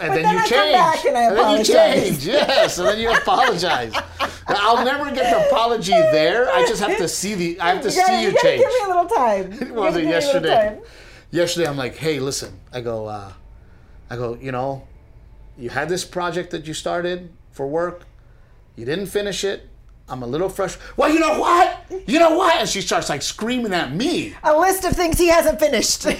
[0.00, 1.06] And then, then you I change.
[1.06, 2.78] and I then you change, yes.
[2.78, 3.94] And then you apologize.
[4.48, 6.50] I'll never get the apology there.
[6.50, 7.60] I just have to see the.
[7.60, 8.60] I have to You gotta, see you you change.
[8.62, 9.52] give me a little time.
[9.68, 10.68] You was gotta it give me a little yesterday?
[10.70, 10.78] time.
[11.30, 12.58] Yesterday, I'm like, hey, listen.
[12.72, 13.32] I go, uh,
[14.10, 14.36] I go.
[14.40, 14.84] You know,
[15.56, 18.02] you had this project that you started for work.
[18.74, 19.68] You didn't finish it.
[20.08, 20.96] I'm a little frustrated.
[20.98, 21.80] Well, you know what?
[22.06, 22.56] You know what?
[22.60, 24.34] And she starts like screaming at me.
[24.42, 26.04] A list of things he hasn't finished.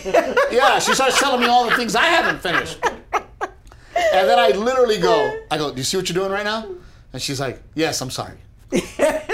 [0.50, 2.78] Yeah, she starts telling me all the things I haven't finished.
[2.82, 6.68] And then I literally go, I go, do you see what you're doing right now?
[7.12, 8.38] And she's like, yes, I'm sorry.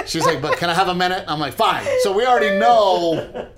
[0.06, 1.24] She's like, but can I have a minute?
[1.28, 1.84] I'm like, fine.
[2.02, 3.48] So we already know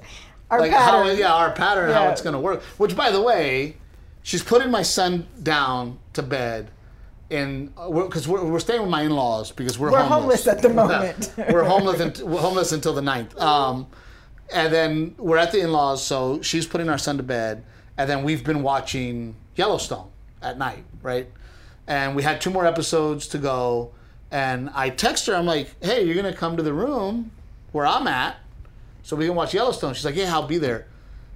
[0.51, 1.19] Our like how pattern.
[1.19, 2.63] yeah, our pattern, how it's gonna work.
[2.79, 3.77] Which by the way,
[4.23, 6.71] she's putting my son down to bed
[7.33, 11.33] in because we're, we're staying with my in-laws because we're, We're homeless at the moment.
[11.37, 11.53] Yeah.
[11.53, 13.39] we're homeless unt- we're homeless until the 9th.
[13.41, 13.87] Um,
[14.53, 17.65] and then we're at the in-laws, so she's putting our son to bed,
[17.97, 20.09] and then we've been watching Yellowstone
[20.43, 21.29] at night, right?
[21.87, 23.93] And we had two more episodes to go,
[24.31, 25.35] and I text her.
[25.35, 27.31] I'm like, "Hey, you're gonna come to the room
[27.73, 28.37] where I'm at,
[29.03, 30.87] so we can watch Yellowstone." She's like, "Yeah, I'll be there."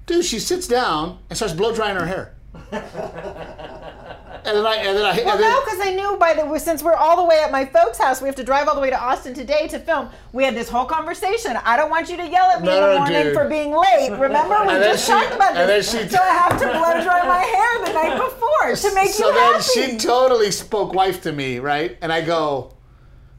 [0.06, 2.34] Dude, she sits down and starts blow drying her hair.
[4.46, 6.58] and then I and then I Well, and then, no, because I knew by the
[6.58, 8.80] since we're all the way at my folks' house, we have to drive all the
[8.80, 10.08] way to Austin today to film.
[10.32, 11.56] We had this whole conversation.
[11.64, 13.34] I don't want you to yell at me No, in the morning dude.
[13.34, 14.10] for being late.
[14.12, 15.90] Remember, we And just she- talked about this.
[15.90, 19.28] she- so I have to blow dry my hair the night before to make so
[19.28, 21.96] you then she totally spoke wife to me, right?
[22.00, 22.72] And I go,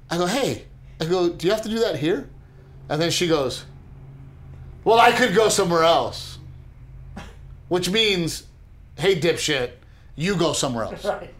[0.09, 0.65] I go, hey,
[0.99, 2.29] I go, do you have to do that here?
[2.89, 3.65] And then she goes,
[4.83, 6.37] well, I could go somewhere else,
[7.67, 8.43] which means,
[8.97, 9.71] hey, dipshit,
[10.17, 11.05] you go somewhere else.
[11.17, 11.33] Right.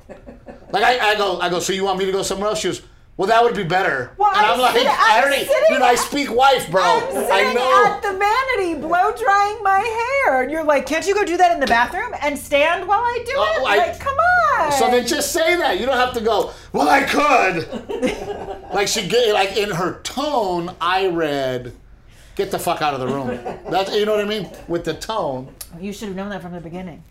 [0.71, 1.59] Like I, I go, I go.
[1.59, 2.59] So you want me to go somewhere else?
[2.59, 2.81] She goes,
[3.15, 4.11] well, that would be better.
[4.17, 6.83] Well, and I'm, I'm like, I I'm already, dude, I speak wife, bro.
[6.83, 7.85] I'm sitting I know.
[7.87, 9.79] at the vanity blow drying my
[10.25, 12.99] hair, and you're like, "Can't you go do that in the bathroom and stand while
[12.99, 14.15] I do Oh, it?" I- like, come
[14.59, 14.71] on.
[14.73, 15.79] So then just say that.
[15.79, 18.69] You don't have to go, well, I could.
[18.73, 21.73] like she get like in her tone, I read,
[22.35, 23.27] get the fuck out of the room.
[23.71, 24.49] That's you know what I mean?
[24.67, 25.53] With the tone.
[25.79, 27.03] you should have known that from the beginning.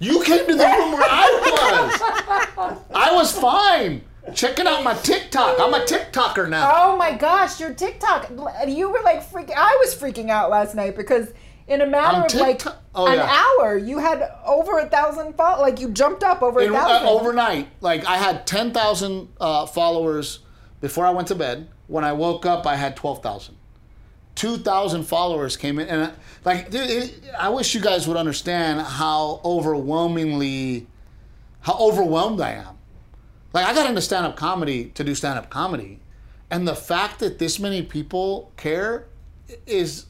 [0.00, 2.78] You came to the room where I was.
[2.94, 4.02] I was fine.
[4.34, 5.58] Checking out my TikTok.
[5.58, 6.70] I'm a TikToker now.
[6.74, 8.30] Oh my gosh, your TikTok!
[8.68, 9.54] You were like freaking.
[9.56, 11.32] I was freaking out last night because
[11.66, 12.62] in a matter of like
[12.94, 13.44] Oh, an yeah.
[13.60, 15.62] hour, you had over a thousand follow.
[15.62, 17.08] Like you jumped up over In- a uh, thousand.
[17.08, 20.40] overnight, like I had 10,000 uh, followers
[20.80, 21.68] before I went to bed.
[21.86, 23.56] When I woke up, I had 12,000.
[24.38, 25.88] 2,000 followers came in.
[25.88, 26.12] And
[26.44, 30.86] like, dude, it, I wish you guys would understand how overwhelmingly,
[31.60, 32.78] how overwhelmed I am.
[33.52, 35.98] Like, I got into stand up comedy to do stand up comedy.
[36.50, 39.06] And the fact that this many people care
[39.66, 40.06] is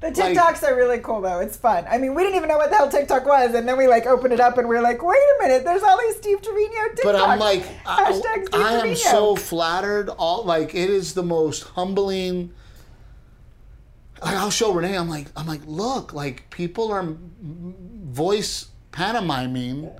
[0.00, 1.40] the like- TikToks are really cool though.
[1.40, 1.86] It's fun.
[1.88, 4.04] I mean, we didn't even know what the hell TikTok was, and then we like
[4.04, 6.70] opened it up and we are like, wait a minute, there's all these Steve Trevino
[6.70, 7.02] TikToks.
[7.02, 8.20] But I'm like, I,
[8.52, 10.10] I am so flattered.
[10.10, 12.52] All like, it is the most humbling.
[14.22, 14.96] Like, I'll show Renee.
[14.96, 19.90] I'm like, I'm like, look, like people are voice pantomiming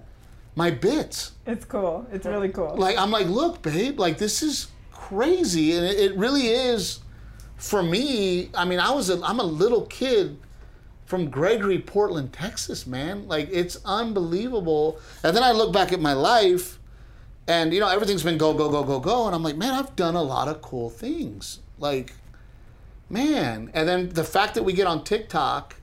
[0.57, 1.33] my bits.
[1.47, 2.07] It's cool.
[2.13, 2.75] It's really cool.
[2.77, 7.01] Like, I'm like, look, babe, like this is crazy, and it, it really is.
[7.57, 10.39] For me, I mean, I was a, I'm a little kid
[11.07, 13.27] from Gregory, Portland, Texas, man.
[13.27, 15.01] Like it's unbelievable.
[15.25, 16.79] And then I look back at my life,
[17.47, 19.97] and you know everything's been go go go go go, and I'm like, man, I've
[19.97, 21.61] done a lot of cool things.
[21.79, 22.13] Like,
[23.11, 23.71] man.
[23.75, 25.77] And then the fact that we get on TikTok,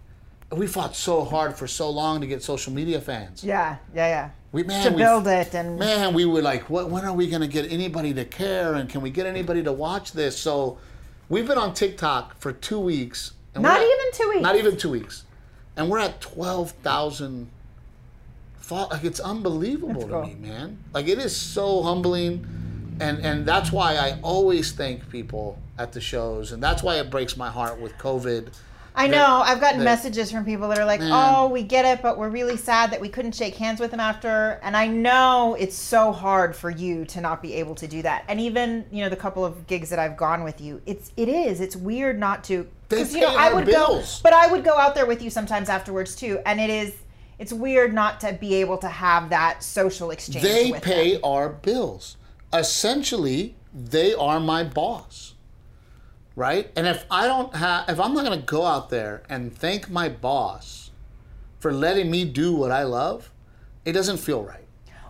[0.51, 3.43] we fought so hard for so long to get social media fans.
[3.43, 4.29] yeah, yeah, yeah.
[4.51, 7.27] We man, to we- build it and man, we were like, what, when are we
[7.27, 8.75] going to get anybody to care?
[8.75, 10.37] And can we get anybody to watch this?
[10.37, 10.77] So
[11.27, 13.33] we've been on TikTok for two weeks.
[13.53, 14.41] And Not at- even two weeks.
[14.41, 15.23] Not even two weeks.
[15.75, 17.49] And we're at 12,000
[18.55, 20.23] fa- like it's unbelievable to cool.
[20.25, 20.77] me, man.
[20.93, 22.47] Like it is so humbling,
[22.99, 27.09] and and that's why I always thank people at the shows, and that's why it
[27.09, 28.49] breaks my heart with COVID.
[28.97, 29.41] I that- know.
[29.43, 31.11] I've gotten that- messages from people that are like, Man.
[31.11, 33.99] "Oh, we get it, but we're really sad that we couldn't shake hands with him
[33.99, 38.01] after." And I know it's so hard for you to not be able to do
[38.03, 38.23] that.
[38.29, 41.27] And even you know the couple of gigs that I've gone with you, it's it
[41.27, 42.67] is it's weird not to.
[42.87, 44.15] They you know pay I our would bills.
[44.15, 46.93] go, but I would go out there with you sometimes afterwards too, and it is
[47.37, 50.41] it's weird not to be able to have that social exchange.
[50.41, 51.21] They pay them.
[51.25, 52.15] our bills.
[52.59, 55.33] Essentially, they are my boss.
[56.35, 56.71] Right?
[56.75, 59.89] And if I don't have if I'm not going to go out there and thank
[59.89, 60.91] my boss
[61.59, 63.31] for letting me do what I love,
[63.85, 64.65] it doesn't feel right.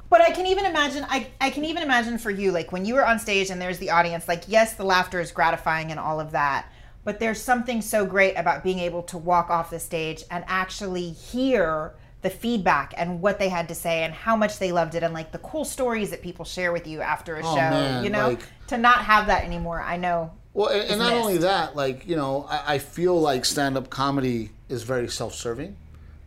[0.10, 2.94] But I can even imagine I, I can even imagine for you, like when you
[2.94, 6.20] were on stage and there's the audience, like yes, the laughter is gratifying and all
[6.20, 6.72] of that.
[7.04, 11.10] But there's something so great about being able to walk off the stage and actually
[11.10, 11.94] hear
[12.26, 15.14] the feedback and what they had to say and how much they loved it and
[15.14, 17.56] like the cool stories that people share with you after a Oh, show.
[17.70, 18.30] man, you know?
[18.30, 20.32] like- to not have that anymore, I know.
[20.56, 21.22] Well, and, and not missed.
[21.24, 25.76] only that, like you know, I, I feel like stand-up comedy is very self-serving.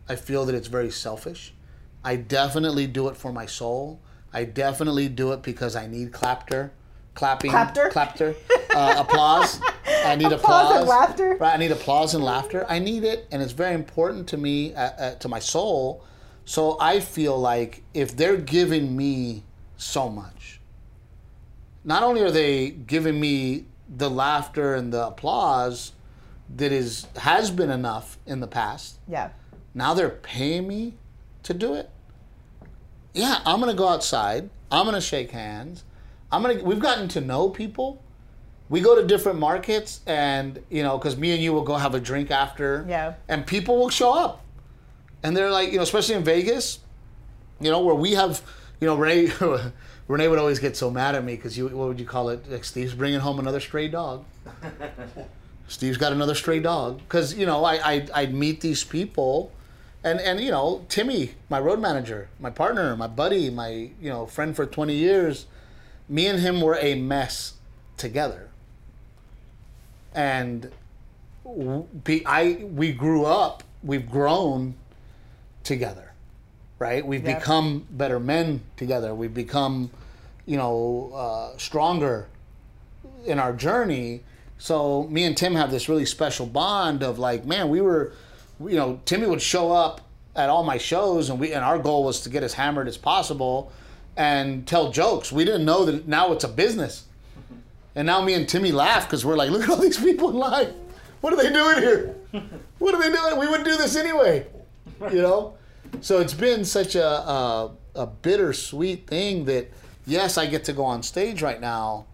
[0.07, 1.53] I feel that it's very selfish.
[2.03, 3.99] I definitely do it for my soul.
[4.31, 6.71] I definitely do it because I need clapter,
[7.15, 7.89] clapping, Clapter?
[7.89, 8.35] clapter,
[8.75, 9.59] uh, applause.
[10.05, 11.37] I need Applause applause, and laughter?
[11.39, 12.65] Right, I need applause and laughter.
[12.69, 16.03] I need it, and it's very important to me, uh, uh, to my soul.
[16.45, 19.43] So I feel like if they're giving me
[19.77, 20.59] so much,
[21.83, 25.91] not only are they giving me the laughter and the applause
[26.55, 29.29] that is has been enough in the past, Yeah.
[29.73, 30.95] now they're paying me
[31.43, 31.89] to do it.
[33.13, 34.49] Yeah, I'm gonna go outside.
[34.71, 35.83] I'm gonna shake hands.
[36.31, 36.63] I'm gonna.
[36.63, 38.01] We've gotten to know people.
[38.69, 41.95] We go to different markets, and you know, because me and you will go have
[41.95, 42.85] a drink after.
[42.87, 43.15] Yeah.
[43.27, 44.43] And people will show up,
[45.23, 46.79] and they're like, you know, especially in Vegas,
[47.59, 48.41] you know, where we have,
[48.79, 49.31] you know, Renee.
[50.07, 52.49] Renee would always get so mad at me because you, what would you call it?
[52.49, 54.25] Like Steve's bringing home another stray dog.
[55.67, 59.51] Steve's got another stray dog because you know I I I'd meet these people,
[60.03, 64.25] and and you know Timmy, my road manager, my partner, my buddy, my you know
[64.25, 65.45] friend for twenty years,
[66.09, 67.53] me and him were a mess
[67.97, 68.49] together.
[70.13, 70.71] And
[71.43, 74.73] w- be- I we grew up, we've grown
[75.63, 76.11] together,
[76.79, 77.05] right?
[77.05, 77.37] We've Yeah.
[77.37, 79.13] become better men together.
[79.13, 79.91] We've become,
[80.45, 82.27] you know, uh, stronger
[83.25, 84.21] in our journey.
[84.57, 88.13] So me and Tim have this really special bond of like, man, we were,
[88.59, 90.01] you know, Timmy would show up
[90.35, 92.97] at all my shows, and we and our goal was to get as hammered as
[92.97, 93.71] possible
[94.19, 95.31] and tell jokes.
[95.31, 97.05] We didn't know that now it's a business.
[97.95, 100.35] And now me and Timmy laugh because we're like, look at all these people in
[100.35, 100.73] line.
[101.21, 102.15] What are they doing here?
[102.79, 103.39] What are they doing?
[103.39, 104.45] We would do this anyway.
[105.11, 105.57] You know?
[106.01, 109.71] So it's been such a, a, a bittersweet thing that,
[110.05, 112.05] yes, I get to go on stage right now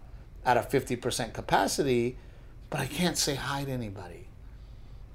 [0.44, 2.16] at a 50% capacity,
[2.70, 4.28] but I can't say hi to anybody.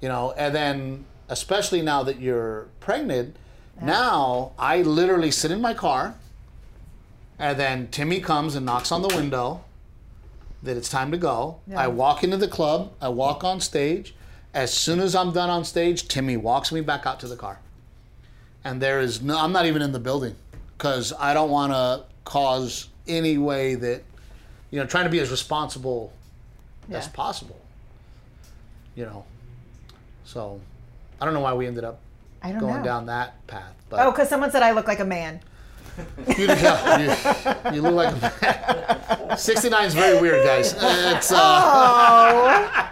[0.02, 0.32] You know?
[0.36, 3.36] And then, especially now that you're pregnant,
[3.80, 6.16] now I literally sit in my car,
[7.42, 9.64] and then Timmy comes and knocks on the window
[10.62, 11.58] that it's time to go.
[11.74, 14.14] I walk into the club, I walk on stage.
[14.54, 17.58] As soon as I'm done on stage, Timmy walks me back out to the car.
[18.64, 20.36] And there is no, I'm not even in the building
[20.78, 24.02] because I don't want to cause any way that,
[24.70, 26.12] you know, trying to be as responsible
[26.92, 27.58] as possible.
[28.94, 29.24] You know,
[30.24, 30.60] so
[31.20, 31.98] I don't know why we ended up
[32.40, 32.84] I don't going know.
[32.84, 33.74] down that path.
[33.88, 35.40] But Oh, because someone said I look like a man.
[36.38, 39.38] You, you, you look like a man.
[39.38, 40.74] 69 is very weird, guys.
[40.78, 42.88] It's, uh,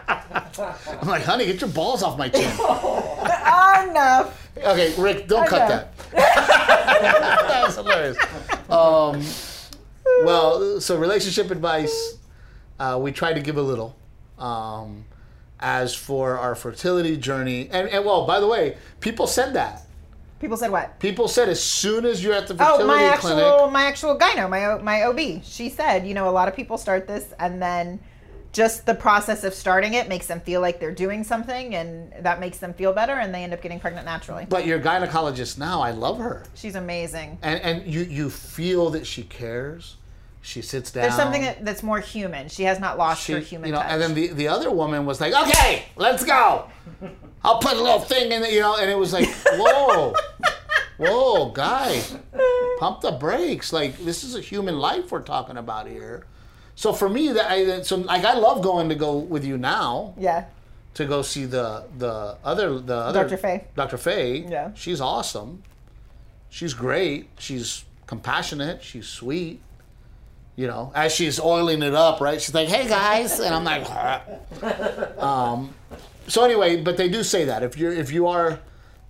[1.00, 2.42] I'm like, honey, get your balls off my chin.
[3.90, 4.48] Enough.
[4.58, 5.96] Okay, Rick, don't cut that.
[6.12, 8.16] that was hilarious.
[8.68, 9.22] Um,
[10.24, 12.18] well, so relationship advice,
[12.78, 13.96] uh, we try to give a little.
[14.38, 15.04] Um,
[15.60, 19.82] as for our fertility journey, and, and well, by the way, people said that.
[20.40, 20.98] People said what?
[20.98, 23.84] People said as soon as you're at the oh, fertility Oh, my actual clinic, my
[23.84, 25.44] actual gyno, my my OB.
[25.44, 28.00] She said, you know, a lot of people start this and then
[28.52, 32.40] just the process of starting it makes them feel like they're doing something and that
[32.40, 34.44] makes them feel better and they end up getting pregnant naturally.
[34.48, 36.44] but your gynecologist now, I love her.
[36.54, 37.38] She's amazing.
[37.42, 39.96] and and you you feel that she cares.
[40.42, 41.02] She sits down.
[41.02, 42.48] There's something that, that's more human.
[42.48, 43.90] She has not lost she, her human you know, touch.
[43.90, 46.68] and then the the other woman was like, "Okay, let's go.
[47.44, 50.14] I'll put a little thing in it, you know." And it was like, "Whoa,
[50.96, 52.16] whoa, guys,
[52.78, 53.72] pump the brakes!
[53.72, 56.24] Like this is a human life we're talking about here."
[56.74, 60.14] So for me, that I so like I love going to go with you now
[60.16, 60.46] yeah.
[60.94, 63.36] to go see the the other the other Dr.
[63.36, 63.64] Faye.
[63.76, 63.98] Dr.
[63.98, 64.46] Faye.
[64.48, 64.72] Yeah.
[64.74, 65.62] she's awesome.
[66.48, 67.28] She's great.
[67.38, 68.82] She's compassionate.
[68.82, 69.60] She's sweet.
[70.60, 72.38] You know, as she's oiling it up, right?
[72.38, 75.72] She's like, "Hey guys," and I'm like, um.
[76.28, 78.60] So anyway, but they do say that if you're if you are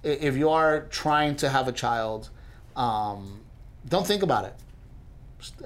[0.04, 2.30] if you are trying to have a child,
[2.76, 3.40] um,
[3.88, 4.54] don't think about it.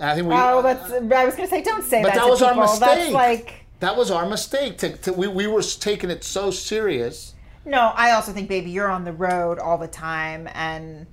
[0.00, 0.34] I think we.
[0.34, 0.90] Oh, that's.
[0.90, 2.20] I was gonna say, don't say But that.
[2.20, 2.78] that to was our people.
[2.78, 3.12] That's mistake.
[3.12, 3.66] like.
[3.80, 4.78] that was our mistake.
[4.78, 7.34] To, to, we, we were taking it so serious.
[7.66, 11.06] No, I also think, baby, you're on the road all the time, and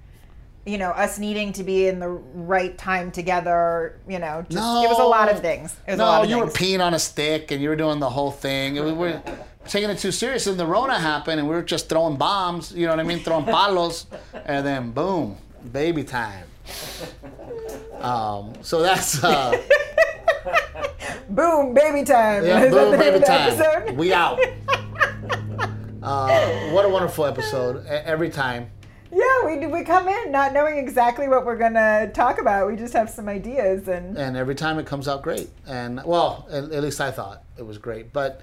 [0.65, 3.99] you know, us needing to be in the right time together.
[4.07, 4.53] You know, just
[4.83, 5.75] it was a lot of things.
[5.87, 7.75] It was no, a lot of you were peeing on a stick and you were
[7.75, 8.73] doing the whole thing.
[8.75, 9.21] We were
[9.67, 12.71] taking it too serious, and the Rona happened, and we were just throwing bombs.
[12.73, 13.19] You know what I mean?
[13.19, 14.05] Throwing palos,
[14.45, 15.37] and then boom,
[15.71, 16.45] baby time.
[17.99, 19.61] Um, so that's uh,
[21.29, 22.45] Boom, baby time.
[22.45, 23.49] yeah, Is boom, baby time.
[23.53, 23.97] episode?
[23.97, 24.39] We out.
[26.03, 27.85] Uh, what a wonderful episode!
[27.85, 28.71] Every time.
[29.11, 32.67] Yeah, we we come in not knowing exactly what we're gonna talk about.
[32.67, 35.49] We just have some ideas, and and every time it comes out great.
[35.67, 38.13] And well, at, at least I thought it was great.
[38.13, 38.41] But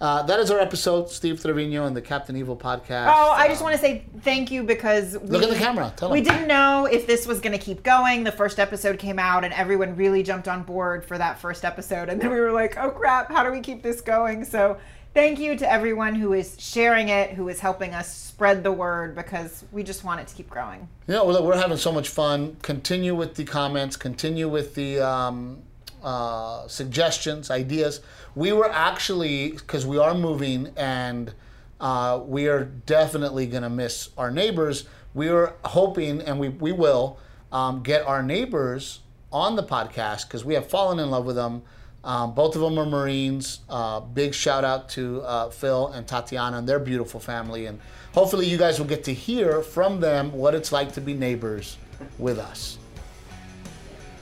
[0.00, 3.12] uh, that is our episode, Steve Trevino and the Captain Evil podcast.
[3.14, 5.92] oh, I just Um, want to say thank you because we, Look at the camera.
[5.96, 6.34] Tell we them.
[6.34, 8.24] didn't know if this was gonna keep going.
[8.24, 12.08] The first episode came out, and everyone really jumped on board for that first episode,
[12.10, 14.44] and then we were like, oh crap, how do we keep this going?
[14.44, 14.76] So.
[15.12, 19.16] Thank you to everyone who is sharing it, who is helping us spread the word
[19.16, 20.88] because we just want it to keep growing.
[21.08, 22.56] Yeah, well, we're having so much fun.
[22.62, 23.96] Continue with the comments.
[23.96, 25.62] Continue with the um,
[26.04, 28.00] uh, suggestions, ideas.
[28.36, 31.34] We were actually because we are moving and
[31.80, 34.84] uh, we are definitely going to miss our neighbors.
[35.12, 37.18] We were hoping, and we we will
[37.50, 39.00] um, get our neighbors
[39.32, 41.62] on the podcast because we have fallen in love with them.
[42.02, 43.60] Um, both of them are Marines.
[43.68, 47.66] Uh, big shout out to uh, Phil and Tatiana and their beautiful family.
[47.66, 47.80] And
[48.14, 51.76] hopefully, you guys will get to hear from them what it's like to be neighbors
[52.18, 52.78] with us.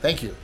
[0.00, 0.34] Thank you.